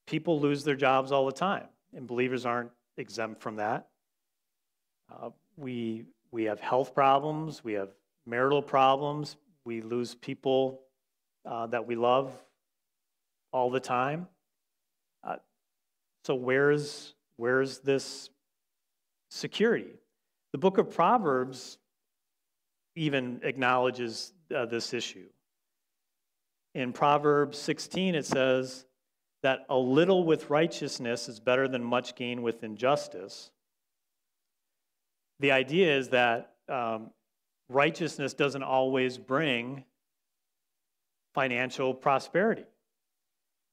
People 0.09 0.40
lose 0.40 0.64
their 0.64 0.74
jobs 0.74 1.12
all 1.12 1.24
the 1.24 1.33
time, 1.33 1.68
and 1.94 2.04
believers 2.04 2.44
aren't 2.44 2.72
exempt 2.96 3.40
from 3.40 3.56
that. 3.56 3.87
Uh, 5.09 5.30
we, 5.56 6.04
we 6.33 6.44
have 6.44 6.59
health 6.59 6.96
problems, 6.96 7.62
we 7.62 7.74
have 7.74 7.90
marital 8.26 8.61
problems, 8.61 9.37
we 9.64 9.83
lose 9.83 10.16
people 10.16 10.80
uh, 11.44 11.66
that 11.68 11.87
we 11.87 11.96
love 11.96 12.33
all 13.53 13.70
the 13.70 13.81
time. 13.81 14.26
Uh, 15.24 15.37
so 16.24 16.35
where's 16.35 17.14
where's 17.37 17.79
this 17.79 18.31
security? 19.31 19.94
The 20.53 20.59
book 20.59 20.79
of 20.79 20.90
Proverbs 20.90 21.79
even 22.96 23.40
acknowledges 23.44 24.33
uh, 24.55 24.66
this 24.66 24.92
issue. 24.92 25.29
In 26.74 26.92
Proverbs 26.92 27.59
16, 27.59 28.14
it 28.14 28.26
says 28.26 28.85
that 29.42 29.61
a 29.68 29.76
little 29.76 30.24
with 30.24 30.50
righteousness 30.50 31.29
is 31.29 31.40
better 31.40 31.66
than 31.66 31.83
much 31.83 32.14
gain 32.14 32.42
with 32.42 32.62
injustice. 32.62 33.50
the 35.38 35.53
idea 35.53 35.96
is 35.96 36.11
that 36.11 36.53
um, 36.68 37.11
righteousness 37.68 38.35
doesn't 38.35 38.62
always 38.62 39.16
bring 39.16 39.85
financial 41.35 41.95
prosperity. 41.95 42.64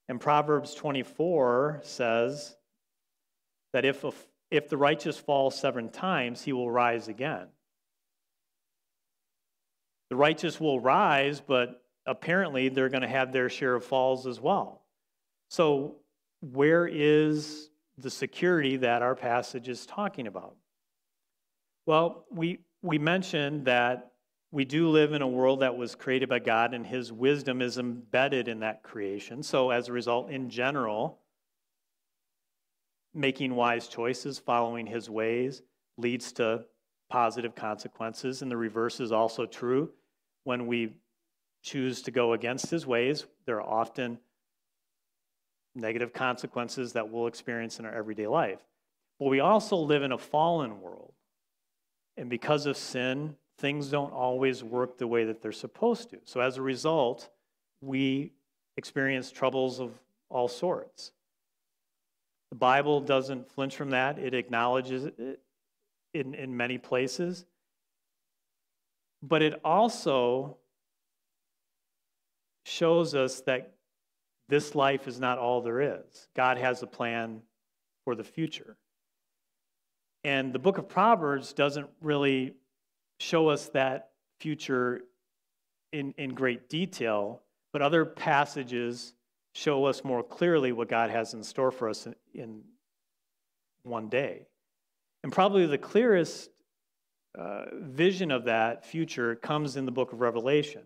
And 0.08 0.20
Proverbs 0.20 0.74
24 0.74 1.80
says 1.82 2.56
that 3.72 3.84
if, 3.84 4.04
a, 4.04 4.12
if 4.50 4.68
the 4.68 4.76
righteous 4.76 5.18
falls 5.18 5.58
seven 5.58 5.90
times, 5.90 6.42
he 6.42 6.52
will 6.52 6.70
rise 6.70 7.08
again. 7.08 7.48
The 10.10 10.16
righteous 10.16 10.58
will 10.58 10.80
rise, 10.80 11.40
but 11.40 11.82
apparently 12.06 12.70
they're 12.70 12.88
going 12.88 13.02
to 13.02 13.08
have 13.08 13.32
their 13.32 13.50
share 13.50 13.74
of 13.74 13.84
falls 13.84 14.26
as 14.26 14.40
well. 14.40 14.82
So, 15.50 15.96
where 16.40 16.86
is 16.86 17.70
the 17.98 18.10
security 18.10 18.76
that 18.78 19.02
our 19.02 19.14
passage 19.14 19.68
is 19.68 19.84
talking 19.84 20.26
about? 20.26 20.54
Well, 21.84 22.24
we, 22.30 22.60
we 22.80 22.98
mentioned 22.98 23.64
that 23.66 24.12
we 24.50 24.64
do 24.64 24.88
live 24.88 25.12
in 25.12 25.22
a 25.22 25.28
world 25.28 25.60
that 25.60 25.76
was 25.76 25.94
created 25.94 26.28
by 26.28 26.38
God 26.38 26.72
and 26.72 26.86
his 26.86 27.12
wisdom 27.12 27.60
is 27.60 27.78
embedded 27.78 28.48
in 28.48 28.60
that 28.60 28.82
creation. 28.82 29.42
So, 29.42 29.70
as 29.70 29.88
a 29.88 29.92
result, 29.92 30.30
in 30.30 30.48
general, 30.48 31.18
making 33.12 33.54
wise 33.54 33.88
choices, 33.88 34.38
following 34.38 34.86
his 34.86 35.10
ways, 35.10 35.62
leads 35.98 36.32
to 36.32 36.64
positive 37.10 37.54
consequences. 37.54 38.40
And 38.40 38.50
the 38.50 38.56
reverse 38.56 39.00
is 39.00 39.12
also 39.12 39.44
true. 39.44 39.90
When 40.44 40.66
we 40.66 40.94
choose 41.62 42.00
to 42.02 42.10
go 42.10 42.32
against 42.32 42.70
his 42.70 42.86
ways, 42.86 43.26
there 43.44 43.60
are 43.60 43.68
often 43.68 44.18
negative 45.74 46.12
consequences 46.12 46.94
that 46.94 47.10
we'll 47.10 47.26
experience 47.26 47.78
in 47.78 47.84
our 47.84 47.94
everyday 47.94 48.26
life. 48.26 48.60
But 49.18 49.26
we 49.26 49.40
also 49.40 49.76
live 49.76 50.02
in 50.02 50.12
a 50.12 50.18
fallen 50.18 50.80
world. 50.80 51.12
And 52.16 52.30
because 52.30 52.66
of 52.66 52.76
sin, 52.76 53.36
things 53.58 53.88
don't 53.88 54.12
always 54.12 54.62
work 54.62 54.98
the 54.98 55.06
way 55.06 55.24
that 55.24 55.42
they're 55.42 55.52
supposed 55.52 56.10
to. 56.10 56.18
So 56.24 56.40
as 56.40 56.56
a 56.56 56.62
result, 56.62 57.28
we 57.80 58.32
experience 58.76 59.30
troubles 59.30 59.80
of 59.80 59.92
all 60.30 60.48
sorts. 60.48 61.12
The 62.50 62.56
Bible 62.56 63.00
doesn't 63.00 63.50
flinch 63.50 63.76
from 63.76 63.90
that, 63.90 64.18
it 64.18 64.34
acknowledges 64.34 65.04
it 65.04 65.40
in, 66.14 66.34
in 66.34 66.56
many 66.56 66.78
places. 66.78 67.44
But 69.22 69.42
it 69.42 69.60
also 69.64 70.56
shows 72.64 73.14
us 73.14 73.40
that 73.42 73.74
this 74.48 74.74
life 74.74 75.08
is 75.08 75.18
not 75.18 75.38
all 75.38 75.60
there 75.60 75.80
is. 75.80 76.28
God 76.34 76.56
has 76.56 76.82
a 76.82 76.86
plan 76.86 77.42
for 78.04 78.14
the 78.14 78.24
future. 78.24 78.76
And 80.24 80.52
the 80.52 80.58
book 80.58 80.78
of 80.78 80.88
Proverbs 80.88 81.52
doesn't 81.52 81.88
really 82.00 82.54
show 83.18 83.48
us 83.48 83.68
that 83.70 84.10
future 84.40 85.02
in, 85.92 86.14
in 86.18 86.34
great 86.34 86.68
detail, 86.68 87.42
but 87.72 87.82
other 87.82 88.04
passages 88.04 89.14
show 89.52 89.84
us 89.84 90.04
more 90.04 90.22
clearly 90.22 90.72
what 90.72 90.88
God 90.88 91.10
has 91.10 91.34
in 91.34 91.42
store 91.42 91.70
for 91.70 91.88
us 91.88 92.06
in, 92.06 92.14
in 92.34 92.62
one 93.82 94.08
day. 94.08 94.46
And 95.22 95.32
probably 95.32 95.66
the 95.66 95.78
clearest 95.78 96.50
uh, 97.36 97.64
vision 97.74 98.30
of 98.30 98.44
that 98.44 98.84
future 98.84 99.34
comes 99.34 99.76
in 99.76 99.84
the 99.84 99.90
book 99.92 100.12
of 100.12 100.20
Revelation. 100.20 100.82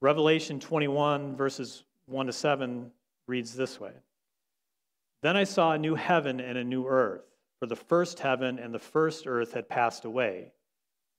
Revelation 0.00 0.60
21, 0.60 1.36
verses 1.36 1.84
1 2.06 2.26
to 2.26 2.32
7, 2.32 2.90
reads 3.26 3.54
this 3.54 3.80
way 3.80 3.92
Then 5.22 5.36
I 5.36 5.44
saw 5.44 5.72
a 5.72 5.78
new 5.78 5.94
heaven 5.94 6.38
and 6.38 6.56
a 6.56 6.64
new 6.64 6.86
earth, 6.86 7.24
for 7.58 7.66
the 7.66 7.76
first 7.76 8.20
heaven 8.20 8.58
and 8.58 8.72
the 8.72 8.78
first 8.78 9.26
earth 9.26 9.52
had 9.52 9.68
passed 9.68 10.04
away 10.04 10.52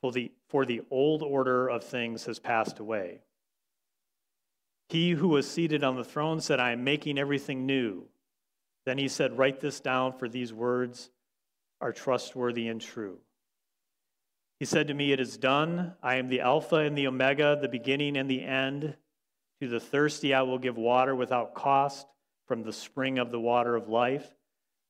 for 0.00 0.12
the, 0.12 0.30
for 0.48 0.64
the 0.64 0.82
old 0.90 1.22
order 1.22 1.68
of 1.68 1.84
things 1.84 2.24
has 2.26 2.38
passed 2.38 2.78
away. 2.78 3.20
He 4.88 5.10
who 5.10 5.28
was 5.28 5.50
seated 5.50 5.84
on 5.84 5.96
the 5.96 6.04
throne 6.04 6.40
said, 6.40 6.60
I 6.60 6.72
am 6.72 6.84
making 6.84 7.18
everything 7.18 7.66
new. 7.66 8.06
Then 8.86 8.96
he 8.96 9.08
said, 9.08 9.36
Write 9.36 9.60
this 9.60 9.80
down, 9.80 10.12
for 10.18 10.28
these 10.28 10.52
words 10.52 11.10
are 11.80 11.92
trustworthy 11.92 12.68
and 12.68 12.80
true. 12.80 13.18
He 14.58 14.64
said 14.64 14.88
to 14.88 14.94
me, 14.94 15.12
It 15.12 15.20
is 15.20 15.36
done. 15.36 15.94
I 16.02 16.16
am 16.16 16.28
the 16.28 16.40
Alpha 16.40 16.76
and 16.76 16.96
the 16.96 17.06
Omega, 17.06 17.58
the 17.60 17.68
beginning 17.68 18.16
and 18.16 18.30
the 18.30 18.42
end. 18.42 18.96
To 19.60 19.68
the 19.68 19.80
thirsty, 19.80 20.32
I 20.32 20.42
will 20.42 20.58
give 20.58 20.78
water 20.78 21.14
without 21.14 21.54
cost 21.54 22.06
from 22.46 22.62
the 22.62 22.72
spring 22.72 23.18
of 23.18 23.30
the 23.30 23.40
water 23.40 23.76
of 23.76 23.88
life. 23.88 24.34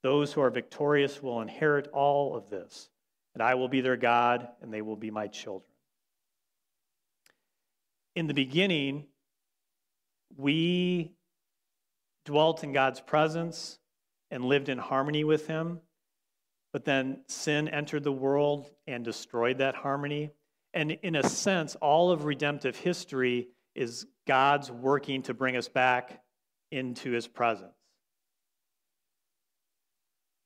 Those 0.03 0.33
who 0.33 0.43
are 0.43 0.51
victorious 0.51 1.23
will 1.23 1.41
inherit 1.41 1.89
all 1.89 2.37
of 2.37 2.51
this 2.51 2.89
and 3.35 3.43
I 3.43 3.55
will 3.55 3.69
be 3.69 3.81
their 3.81 3.97
God, 3.97 4.49
and 4.63 4.73
they 4.73 4.83
will 4.83 4.97
be 4.97 5.11
my 5.11 5.27
children. 5.29 5.71
In 8.15 8.27
the 8.27 8.35
beginning, 8.35 9.07
we 10.37 11.13
dwelt 12.25 12.65
in 12.65 12.73
God's 12.73 13.01
presence 13.01 13.79
and 14.31 14.45
lived 14.45 14.69
in 14.69 14.79
harmony 14.79 15.25
with 15.25 15.47
Him. 15.47 15.81
But 16.73 16.85
then 16.85 17.23
sin 17.29 17.69
entered 17.69 18.05
the 18.05 18.13
world 18.13 18.71
and 18.87 19.05
destroyed 19.05 19.59
that 19.59 19.75
harmony. 19.75 20.33
And 20.75 20.93
in 21.03 21.17
a 21.17 21.23
sense, 21.23 21.77
all 21.77 22.11
of 22.11 22.25
redemptive 22.25 22.77
history 22.77 23.49
is 23.75 24.07
God's 24.27 24.71
working 24.71 25.23
to 25.23 25.35
bring 25.35 25.57
us 25.57 25.69
back 25.69 26.21
into 26.71 27.11
His 27.13 27.27
presence. 27.27 27.73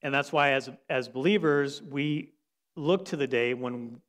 And 0.01 0.13
that's 0.13 0.31
why, 0.31 0.51
as, 0.51 0.69
as 0.89 1.07
believers, 1.07 1.81
we 1.81 2.32
look 2.75 3.05
to 3.05 3.17
the 3.17 3.27
day 3.27 3.53
when 3.53 4.01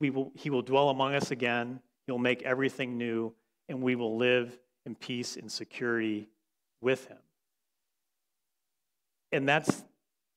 we 0.00 0.10
will, 0.10 0.32
he 0.34 0.50
will 0.50 0.62
dwell 0.62 0.90
among 0.90 1.14
us 1.14 1.30
again, 1.30 1.80
he'll 2.06 2.18
make 2.18 2.42
everything 2.42 2.98
new, 2.98 3.32
and 3.68 3.82
we 3.82 3.94
will 3.94 4.16
live 4.16 4.58
in 4.84 4.94
peace 4.94 5.36
and 5.36 5.50
security 5.50 6.28
with 6.80 7.06
him. 7.06 7.18
And 9.32 9.48
that's 9.48 9.84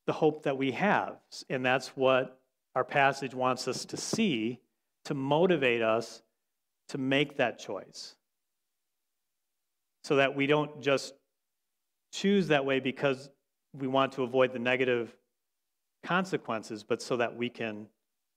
the 0.07 0.13
hope 0.13 0.43
that 0.43 0.57
we 0.57 0.71
have. 0.71 1.17
And 1.49 1.63
that's 1.63 1.89
what 1.89 2.39
our 2.75 2.83
passage 2.83 3.35
wants 3.35 3.67
us 3.67 3.85
to 3.85 3.97
see 3.97 4.59
to 5.05 5.13
motivate 5.13 5.81
us 5.81 6.21
to 6.89 6.97
make 6.97 7.37
that 7.37 7.59
choice. 7.59 8.15
So 10.03 10.17
that 10.17 10.35
we 10.35 10.47
don't 10.47 10.81
just 10.81 11.13
choose 12.11 12.47
that 12.47 12.65
way 12.65 12.79
because 12.79 13.29
we 13.73 13.87
want 13.87 14.13
to 14.13 14.23
avoid 14.23 14.53
the 14.53 14.59
negative 14.59 15.15
consequences, 16.03 16.83
but 16.83 17.01
so 17.01 17.17
that 17.17 17.35
we 17.35 17.49
can 17.49 17.87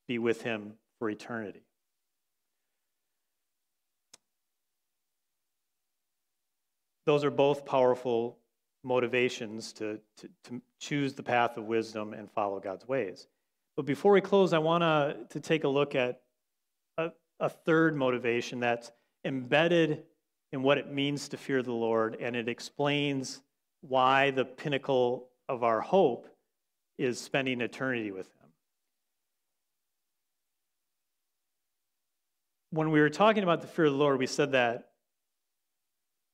be 0.09 0.19
with 0.19 0.43
him 0.43 0.75
for 0.99 1.11
eternity. 1.11 1.63
Those 7.07 7.25
are 7.25 7.31
both 7.31 7.65
powerful 7.65 8.39
motivations 8.85 9.73
to, 9.75 9.99
to, 10.19 10.29
to 10.45 10.63
choose 10.79 11.15
the 11.15 11.23
path 11.23 11.57
of 11.57 11.65
wisdom 11.65 12.15
and 12.15 12.31
follow 12.31 12.61
God's 12.61 12.87
ways. 12.87 13.27
But 13.77 13.87
before 13.87 14.13
we 14.13 14.21
close, 14.21 14.53
I 14.53 14.59
want 14.59 14.83
to 15.31 15.41
take 15.41 15.65
a 15.65 15.69
look 15.69 15.95
at 15.95 16.21
a, 16.99 17.11
a 17.41 17.49
third 17.49 17.97
motivation 17.97 18.61
that's 18.61 18.91
embedded 19.25 20.05
in 20.53 20.63
what 20.63 20.79
it 20.79 20.93
means 20.93 21.29
to 21.29 21.37
fear 21.37 21.63
the 21.63 21.73
Lord, 21.73 22.17
and 22.21 22.37
it 22.37 22.49
explains 22.49 23.41
why 23.81 24.31
the 24.31 24.45
pinnacle 24.45 25.29
of 25.49 25.65
our 25.65 25.81
hope 25.81 26.29
is 27.03 27.21
spending 27.21 27.61
eternity 27.61 28.11
with 28.11 28.27
Him. 28.27 28.49
When 32.71 32.91
we 32.91 33.01
were 33.01 33.11
talking 33.11 33.43
about 33.43 33.61
the 33.61 33.67
fear 33.67 33.87
of 33.87 33.93
the 33.93 33.99
Lord, 33.99 34.19
we 34.19 34.27
said 34.27 34.53
that 34.53 34.89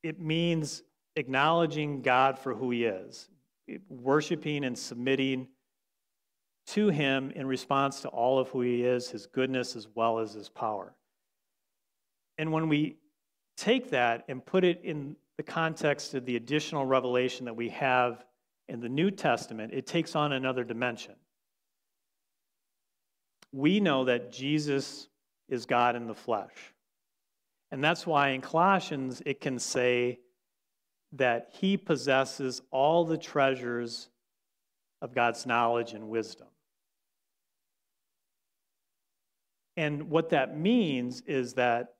it 0.03 0.19
means 0.19 0.83
acknowledging 1.15 2.01
God 2.01 2.39
for 2.39 2.53
who 2.53 2.71
He 2.71 2.85
is, 2.85 3.27
worshiping 3.89 4.63
and 4.63 4.77
submitting 4.77 5.47
to 6.67 6.89
Him 6.89 7.31
in 7.31 7.47
response 7.47 8.01
to 8.01 8.07
all 8.07 8.39
of 8.39 8.49
who 8.49 8.61
He 8.61 8.83
is, 8.83 9.09
His 9.09 9.25
goodness 9.25 9.75
as 9.75 9.87
well 9.93 10.19
as 10.19 10.33
His 10.33 10.49
power. 10.49 10.95
And 12.37 12.53
when 12.53 12.69
we 12.69 12.95
take 13.57 13.89
that 13.89 14.23
and 14.29 14.45
put 14.45 14.63
it 14.63 14.79
in 14.83 15.17
the 15.35 15.43
context 15.43 16.13
of 16.13 16.25
the 16.25 16.37
additional 16.37 16.85
revelation 16.85 17.45
that 17.45 17.55
we 17.55 17.69
have 17.69 18.23
in 18.69 18.79
the 18.79 18.89
New 18.89 19.11
Testament, 19.11 19.73
it 19.73 19.85
takes 19.85 20.15
on 20.15 20.31
another 20.31 20.63
dimension. 20.63 21.15
we 23.51 23.79
know 23.79 24.05
that 24.05 24.31
Jesus 24.31 25.07
is 25.47 25.65
God 25.65 25.95
in 25.95 26.07
the 26.07 26.13
flesh. 26.13 26.53
And 27.71 27.83
that's 27.83 28.05
why 28.05 28.29
in 28.29 28.41
Colossians 28.41 29.21
it 29.25 29.41
can 29.41 29.59
say 29.59 30.19
that 31.13 31.49
he 31.53 31.77
possesses 31.77 32.61
all 32.71 33.05
the 33.05 33.17
treasures 33.17 34.09
of 35.01 35.13
God's 35.13 35.45
knowledge 35.45 35.93
and 35.93 36.09
wisdom. 36.09 36.47
And 39.77 40.09
what 40.09 40.29
that 40.29 40.57
means 40.57 41.21
is 41.25 41.53
that 41.53 41.95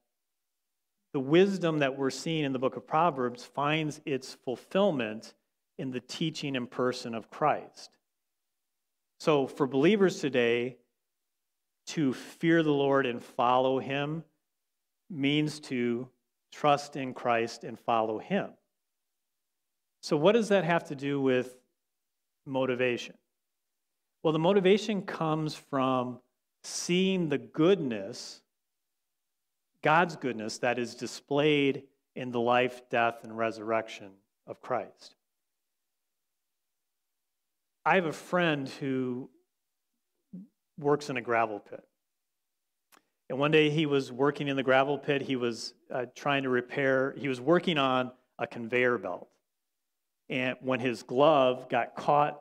the 1.13 1.19
wisdom 1.19 1.79
that 1.79 1.97
we're 1.97 2.09
seeing 2.11 2.43
in 2.43 2.53
the 2.53 2.59
book 2.59 2.75
of 2.75 2.85
Proverbs 2.85 3.43
finds 3.43 4.01
its 4.05 4.35
fulfillment 4.45 5.33
in 5.79 5.91
the 5.91 6.01
teaching 6.01 6.55
and 6.55 6.69
person 6.69 7.15
of 7.15 7.31
Christ. 7.31 7.89
So, 9.19 9.47
for 9.47 9.65
believers 9.65 10.19
today, 10.19 10.77
to 11.87 12.13
fear 12.13 12.61
the 12.61 12.71
Lord 12.71 13.05
and 13.05 13.23
follow 13.23 13.79
him 13.79 14.23
means 15.09 15.59
to 15.61 16.07
trust 16.51 16.95
in 16.95 17.13
Christ 17.13 17.63
and 17.63 17.79
follow 17.79 18.19
him. 18.19 18.49
So, 20.01 20.17
what 20.17 20.33
does 20.33 20.49
that 20.49 20.65
have 20.65 20.83
to 20.85 20.95
do 20.95 21.19
with 21.19 21.57
motivation? 22.45 23.15
Well, 24.21 24.33
the 24.33 24.39
motivation 24.39 25.01
comes 25.01 25.55
from 25.55 26.19
seeing 26.63 27.29
the 27.29 27.37
goodness, 27.37 28.41
God's 29.81 30.17
goodness, 30.17 30.57
that 30.59 30.77
is 30.77 30.93
displayed 30.93 31.83
in 32.15 32.31
the 32.31 32.39
life, 32.39 32.81
death, 32.89 33.23
and 33.23 33.37
resurrection 33.37 34.11
of 34.45 34.61
Christ. 34.61 35.15
I 37.85 37.95
have 37.95 38.05
a 38.05 38.13
friend 38.13 38.67
who 38.67 39.29
works 40.77 41.09
in 41.09 41.17
a 41.17 41.21
gravel 41.21 41.59
pit. 41.59 41.83
And 43.29 43.37
one 43.37 43.51
day 43.51 43.69
he 43.69 43.85
was 43.85 44.11
working 44.11 44.47
in 44.47 44.55
the 44.55 44.63
gravel 44.63 44.97
pit. 44.97 45.21
He 45.21 45.35
was 45.35 45.73
uh, 45.93 46.05
trying 46.15 46.43
to 46.43 46.49
repair, 46.49 47.13
he 47.17 47.27
was 47.27 47.39
working 47.39 47.77
on 47.77 48.11
a 48.39 48.47
conveyor 48.47 48.97
belt. 48.97 49.29
And 50.29 50.55
when 50.61 50.79
his 50.79 51.03
glove 51.03 51.69
got 51.69 51.95
caught 51.95 52.39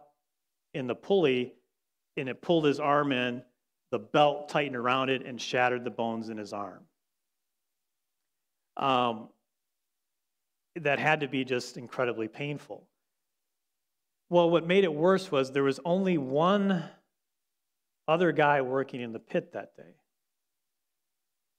in 0.75 0.87
the 0.87 0.95
pulley 0.95 1.55
and 2.17 2.29
it 2.29 2.41
pulled 2.43 2.65
his 2.65 2.81
arm 2.81 3.13
in, 3.13 3.43
the 3.91 3.99
belt 3.99 4.49
tightened 4.49 4.77
around 4.77 5.09
it 5.09 5.25
and 5.25 5.41
shattered 5.41 5.85
the 5.85 5.91
bones 5.91 6.29
in 6.29 6.37
his 6.37 6.53
arm. 6.53 6.85
Um, 8.77 9.29
that 10.77 10.99
had 10.99 11.21
to 11.21 11.29
be 11.29 11.45
just 11.45 11.77
incredibly 11.77 12.29
painful. 12.29 12.87
Well, 14.31 14.51
what 14.51 14.67
made 14.67 14.85
it 14.85 14.93
worse 14.93 15.31
was 15.31 15.53
there 15.53 15.63
was 15.63 15.81
only 15.85 16.19
one 16.19 16.85
other 18.07 18.33
guy 18.33 18.61
working 18.61 19.01
in 19.01 19.13
the 19.13 19.19
pit 19.19 19.53
that 19.53 19.77
day. 19.77 19.95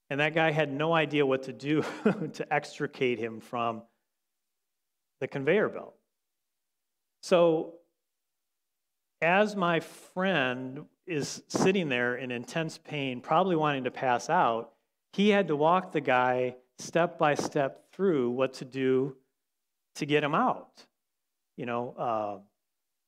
And 0.08 0.20
that 0.20 0.34
guy 0.34 0.50
had 0.50 0.72
no 0.72 0.92
idea 0.92 1.24
what 1.24 1.44
to 1.44 1.52
do 1.52 1.84
to 2.34 2.52
extricate 2.52 3.18
him 3.18 3.40
from 3.40 3.82
the 5.20 5.28
conveyor 5.28 5.68
belt. 5.68 5.94
So, 7.22 7.74
as 9.22 9.54
my 9.54 9.80
friend 9.80 10.86
is 11.06 11.42
sitting 11.48 11.88
there 11.88 12.16
in 12.16 12.30
intense 12.30 12.78
pain, 12.78 13.20
probably 13.20 13.54
wanting 13.54 13.84
to 13.84 13.90
pass 13.90 14.30
out, 14.30 14.72
he 15.12 15.28
had 15.28 15.48
to 15.48 15.56
walk 15.56 15.92
the 15.92 16.00
guy 16.00 16.56
step 16.78 17.18
by 17.18 17.34
step 17.34 17.92
through 17.92 18.30
what 18.30 18.54
to 18.54 18.64
do 18.64 19.16
to 19.96 20.06
get 20.06 20.24
him 20.24 20.34
out. 20.34 20.86
You 21.56 21.66
know, 21.66 21.94
uh, 21.98 22.38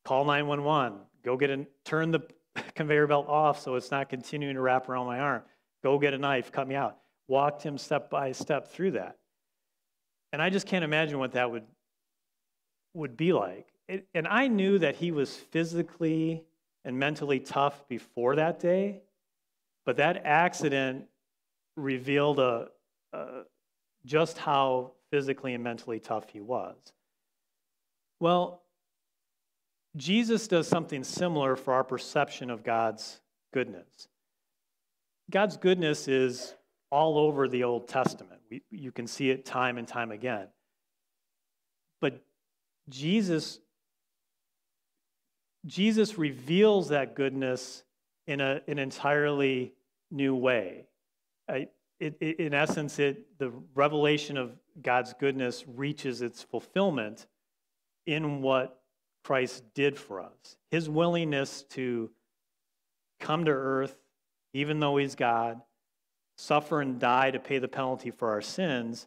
call 0.04 0.24
911, 0.24 0.98
go 1.24 1.36
get 1.36 1.50
a, 1.50 1.66
turn 1.84 2.10
the 2.10 2.20
conveyor 2.74 3.06
belt 3.06 3.28
off 3.28 3.60
so 3.60 3.76
it's 3.76 3.90
not 3.90 4.08
continuing 4.08 4.54
to 4.54 4.60
wrap 4.60 4.88
around 4.88 5.06
my 5.06 5.20
arm. 5.20 5.42
Go 5.82 5.98
get 5.98 6.14
a 6.14 6.18
knife, 6.18 6.52
cut 6.52 6.68
me 6.68 6.74
out. 6.74 6.98
Walked 7.28 7.62
him 7.62 7.78
step 7.78 8.10
by 8.10 8.32
step 8.32 8.68
through 8.68 8.92
that. 8.92 9.16
And 10.32 10.40
I 10.40 10.50
just 10.50 10.66
can't 10.66 10.84
imagine 10.84 11.18
what 11.18 11.32
that 11.32 11.50
would, 11.50 11.64
would 12.94 13.16
be 13.16 13.32
like. 13.32 13.68
It, 13.88 14.06
and 14.14 14.26
I 14.26 14.48
knew 14.48 14.78
that 14.78 14.96
he 14.96 15.10
was 15.10 15.34
physically 15.34 16.44
and 16.84 16.98
mentally 16.98 17.40
tough 17.40 17.86
before 17.88 18.36
that 18.36 18.58
day, 18.58 19.02
but 19.84 19.96
that 19.96 20.22
accident 20.24 21.06
revealed 21.76 22.38
a, 22.38 22.68
a, 23.12 23.42
just 24.04 24.38
how 24.38 24.92
physically 25.10 25.54
and 25.54 25.62
mentally 25.62 26.00
tough 26.00 26.28
he 26.30 26.40
was. 26.40 26.76
Well, 28.20 28.61
Jesus 29.96 30.48
does 30.48 30.66
something 30.66 31.04
similar 31.04 31.56
for 31.56 31.74
our 31.74 31.84
perception 31.84 32.50
of 32.50 32.64
God's 32.64 33.20
goodness. 33.52 34.08
God's 35.30 35.56
goodness 35.56 36.08
is 36.08 36.54
all 36.90 37.18
over 37.18 37.48
the 37.48 37.64
Old 37.64 37.88
Testament. 37.88 38.40
We, 38.50 38.62
you 38.70 38.92
can 38.92 39.06
see 39.06 39.30
it 39.30 39.44
time 39.44 39.78
and 39.78 39.86
time 39.86 40.10
again. 40.10 40.48
But 42.00 42.22
Jesus 42.88 43.60
Jesus 45.64 46.18
reveals 46.18 46.88
that 46.88 47.14
goodness 47.14 47.84
in 48.26 48.40
a, 48.40 48.60
an 48.66 48.78
entirely 48.78 49.74
new 50.10 50.34
way. 50.34 50.86
I, 51.48 51.68
it, 52.00 52.16
it, 52.20 52.40
in 52.40 52.54
essence, 52.54 52.98
it, 52.98 53.38
the 53.38 53.52
revelation 53.74 54.36
of 54.36 54.50
God's 54.80 55.14
goodness 55.14 55.64
reaches 55.68 56.20
its 56.20 56.42
fulfillment 56.42 57.26
in 58.06 58.42
what 58.42 58.81
Christ 59.24 59.64
did 59.74 59.98
for 59.98 60.20
us. 60.20 60.56
His 60.70 60.88
willingness 60.88 61.62
to 61.70 62.10
come 63.20 63.44
to 63.44 63.52
earth, 63.52 63.96
even 64.52 64.80
though 64.80 64.96
he's 64.96 65.14
God, 65.14 65.60
suffer 66.36 66.80
and 66.80 66.98
die 66.98 67.30
to 67.30 67.38
pay 67.38 67.58
the 67.58 67.68
penalty 67.68 68.10
for 68.10 68.30
our 68.30 68.42
sins, 68.42 69.06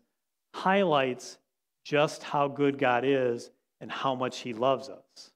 highlights 0.54 1.38
just 1.84 2.23
how 2.23 2.47
good 2.47 2.78
God 2.78 3.04
is 3.06 3.51
and 3.82 3.91
how 3.91 4.15
much 4.15 4.39
he 4.39 4.54
loves 4.54 4.89
us. 4.89 5.32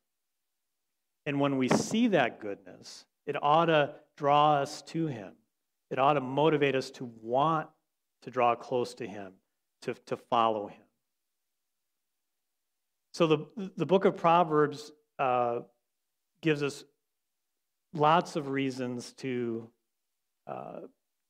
And 1.25 1.39
when 1.39 1.57
we 1.57 1.69
see 1.69 2.07
that 2.07 2.39
goodness, 2.39 3.05
it 3.27 3.35
ought 3.41 3.65
to 3.65 3.93
draw 4.17 4.55
us 4.55 4.81
to 4.83 5.07
him. 5.07 5.33
It 5.91 5.99
ought 5.99 6.13
to 6.13 6.21
motivate 6.21 6.75
us 6.75 6.89
to 6.91 7.11
want 7.21 7.67
to 8.23 8.31
draw 8.31 8.55
close 8.55 8.93
to 8.95 9.07
him, 9.07 9.33
to, 9.83 9.93
to 10.05 10.17
follow 10.17 10.67
him. 10.67 10.81
So 13.13 13.27
the, 13.27 13.71
the 13.75 13.85
book 13.85 14.05
of 14.05 14.17
Proverbs 14.17 14.91
uh, 15.17 15.59
gives 16.41 16.63
us 16.63 16.83
lots 17.93 18.35
of 18.35 18.49
reasons 18.49 19.13
to, 19.13 19.69
uh, 20.47 20.81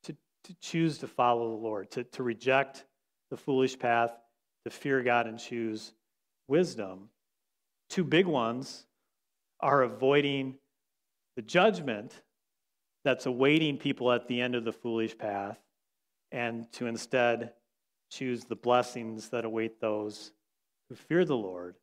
to, 0.03 0.15
to 0.43 0.55
choose 0.61 0.97
to 0.99 1.07
follow 1.07 1.49
the 1.49 1.63
Lord, 1.63 1.91
to, 1.91 2.03
to 2.03 2.23
reject 2.23 2.85
the 3.29 3.37
foolish 3.37 3.77
path, 3.79 4.11
to 4.65 4.69
fear 4.69 5.01
God 5.01 5.27
and 5.27 5.39
choose 5.39 5.93
wisdom. 6.47 7.09
Two 7.89 8.03
big 8.03 8.25
ones 8.25 8.85
are 9.59 9.81
avoiding 9.83 10.55
the 11.35 11.41
judgment 11.41 12.21
that's 13.03 13.25
awaiting 13.25 13.77
people 13.77 14.11
at 14.11 14.27
the 14.27 14.41
end 14.41 14.55
of 14.55 14.65
the 14.65 14.73
foolish 14.73 15.17
path 15.17 15.59
and 16.31 16.71
to 16.73 16.87
instead 16.87 17.53
choose 18.11 18.43
the 18.43 18.55
blessings 18.55 19.29
that 19.29 19.45
await 19.45 19.79
those 19.79 20.31
who 20.89 20.95
fear 20.95 21.23
the 21.23 21.37
Lord. 21.37 21.75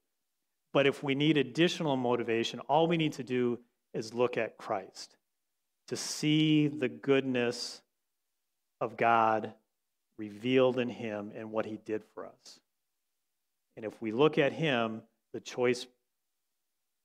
But 0.73 0.87
if 0.87 1.03
we 1.03 1.14
need 1.14 1.38
additional 1.38 1.97
motivation, 1.97 2.61
all 2.61 2.87
we 2.87 2.97
need 2.97 3.14
to 3.14 3.25
do 3.25 3.59
is 3.95 4.12
look 4.12 4.37
at 4.37 4.59
Christ, 4.59 5.16
to 5.88 5.97
see 5.97 6.69
the 6.69 6.88
goodness 6.88 7.81
of 8.81 8.97
God 8.97 9.55
revealed 10.19 10.79
in 10.79 10.88
Him 10.88 11.33
and 11.35 11.51
what 11.51 11.64
He 11.64 11.79
did 11.85 12.03
for 12.14 12.27
us. 12.27 12.61
And 13.77 13.85
if 13.85 14.01
we 14.03 14.12
look 14.12 14.39
at 14.39 14.53
Him, 14.53 15.03
the 15.33 15.41
choice 15.41 15.87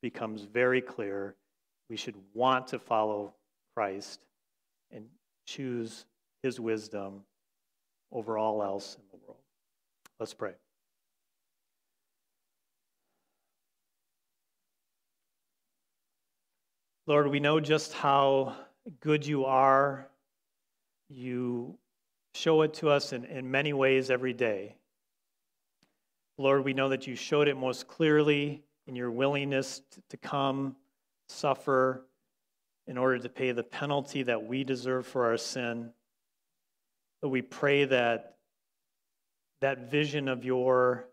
becomes 0.01 0.41
very 0.41 0.81
clear. 0.81 1.35
We 1.89 1.95
should 1.95 2.15
want 2.33 2.67
to 2.67 2.79
follow 2.79 3.33
Christ 3.75 4.19
and 4.91 5.05
choose 5.45 6.05
His 6.43 6.59
wisdom 6.59 7.21
over 8.11 8.37
all 8.37 8.63
else 8.63 8.95
in 8.95 9.03
the 9.11 9.25
world. 9.25 9.39
Let's 10.19 10.33
pray. 10.33 10.53
Lord, 17.11 17.27
we 17.27 17.41
know 17.41 17.59
just 17.59 17.91
how 17.91 18.55
good 19.01 19.25
you 19.25 19.43
are. 19.43 20.07
You 21.09 21.77
show 22.33 22.61
it 22.61 22.73
to 22.75 22.89
us 22.89 23.11
in, 23.11 23.25
in 23.25 23.51
many 23.51 23.73
ways 23.73 24.09
every 24.09 24.31
day. 24.31 24.77
Lord, 26.37 26.63
we 26.63 26.73
know 26.73 26.87
that 26.87 27.07
you 27.07 27.17
showed 27.17 27.49
it 27.49 27.57
most 27.57 27.89
clearly 27.89 28.63
in 28.87 28.95
your 28.95 29.11
willingness 29.11 29.81
to, 30.09 30.15
come, 30.15 30.77
suffer, 31.27 32.05
in 32.87 32.97
order 32.97 33.19
to 33.19 33.27
pay 33.27 33.51
the 33.51 33.61
penalty 33.61 34.23
that 34.23 34.45
we 34.45 34.63
deserve 34.63 35.05
for 35.05 35.25
our 35.25 35.37
sin. 35.37 35.91
But 37.21 37.27
we 37.27 37.41
pray 37.41 37.83
that 37.83 38.37
that 39.59 39.91
vision 39.91 40.29
of 40.29 40.45
your 40.45 41.09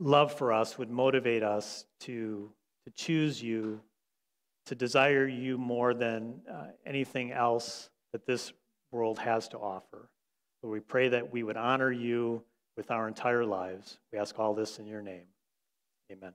love 0.00 0.34
for 0.34 0.52
us 0.52 0.76
would 0.76 0.90
motivate 0.90 1.44
us 1.44 1.84
to, 2.00 2.50
to 2.84 2.92
choose 2.96 3.40
you 3.40 3.80
to 4.70 4.76
desire 4.76 5.26
you 5.26 5.58
more 5.58 5.94
than 5.94 6.40
uh, 6.48 6.66
anything 6.86 7.32
else 7.32 7.90
that 8.12 8.24
this 8.24 8.52
world 8.92 9.18
has 9.18 9.48
to 9.48 9.58
offer. 9.58 10.08
Lord, 10.62 10.72
we 10.72 10.78
pray 10.78 11.08
that 11.08 11.32
we 11.32 11.42
would 11.42 11.56
honor 11.56 11.90
you 11.90 12.44
with 12.76 12.92
our 12.92 13.08
entire 13.08 13.44
lives. 13.44 13.98
We 14.12 14.20
ask 14.20 14.38
all 14.38 14.54
this 14.54 14.78
in 14.78 14.86
your 14.86 15.02
name. 15.02 15.26
Amen. 16.12 16.34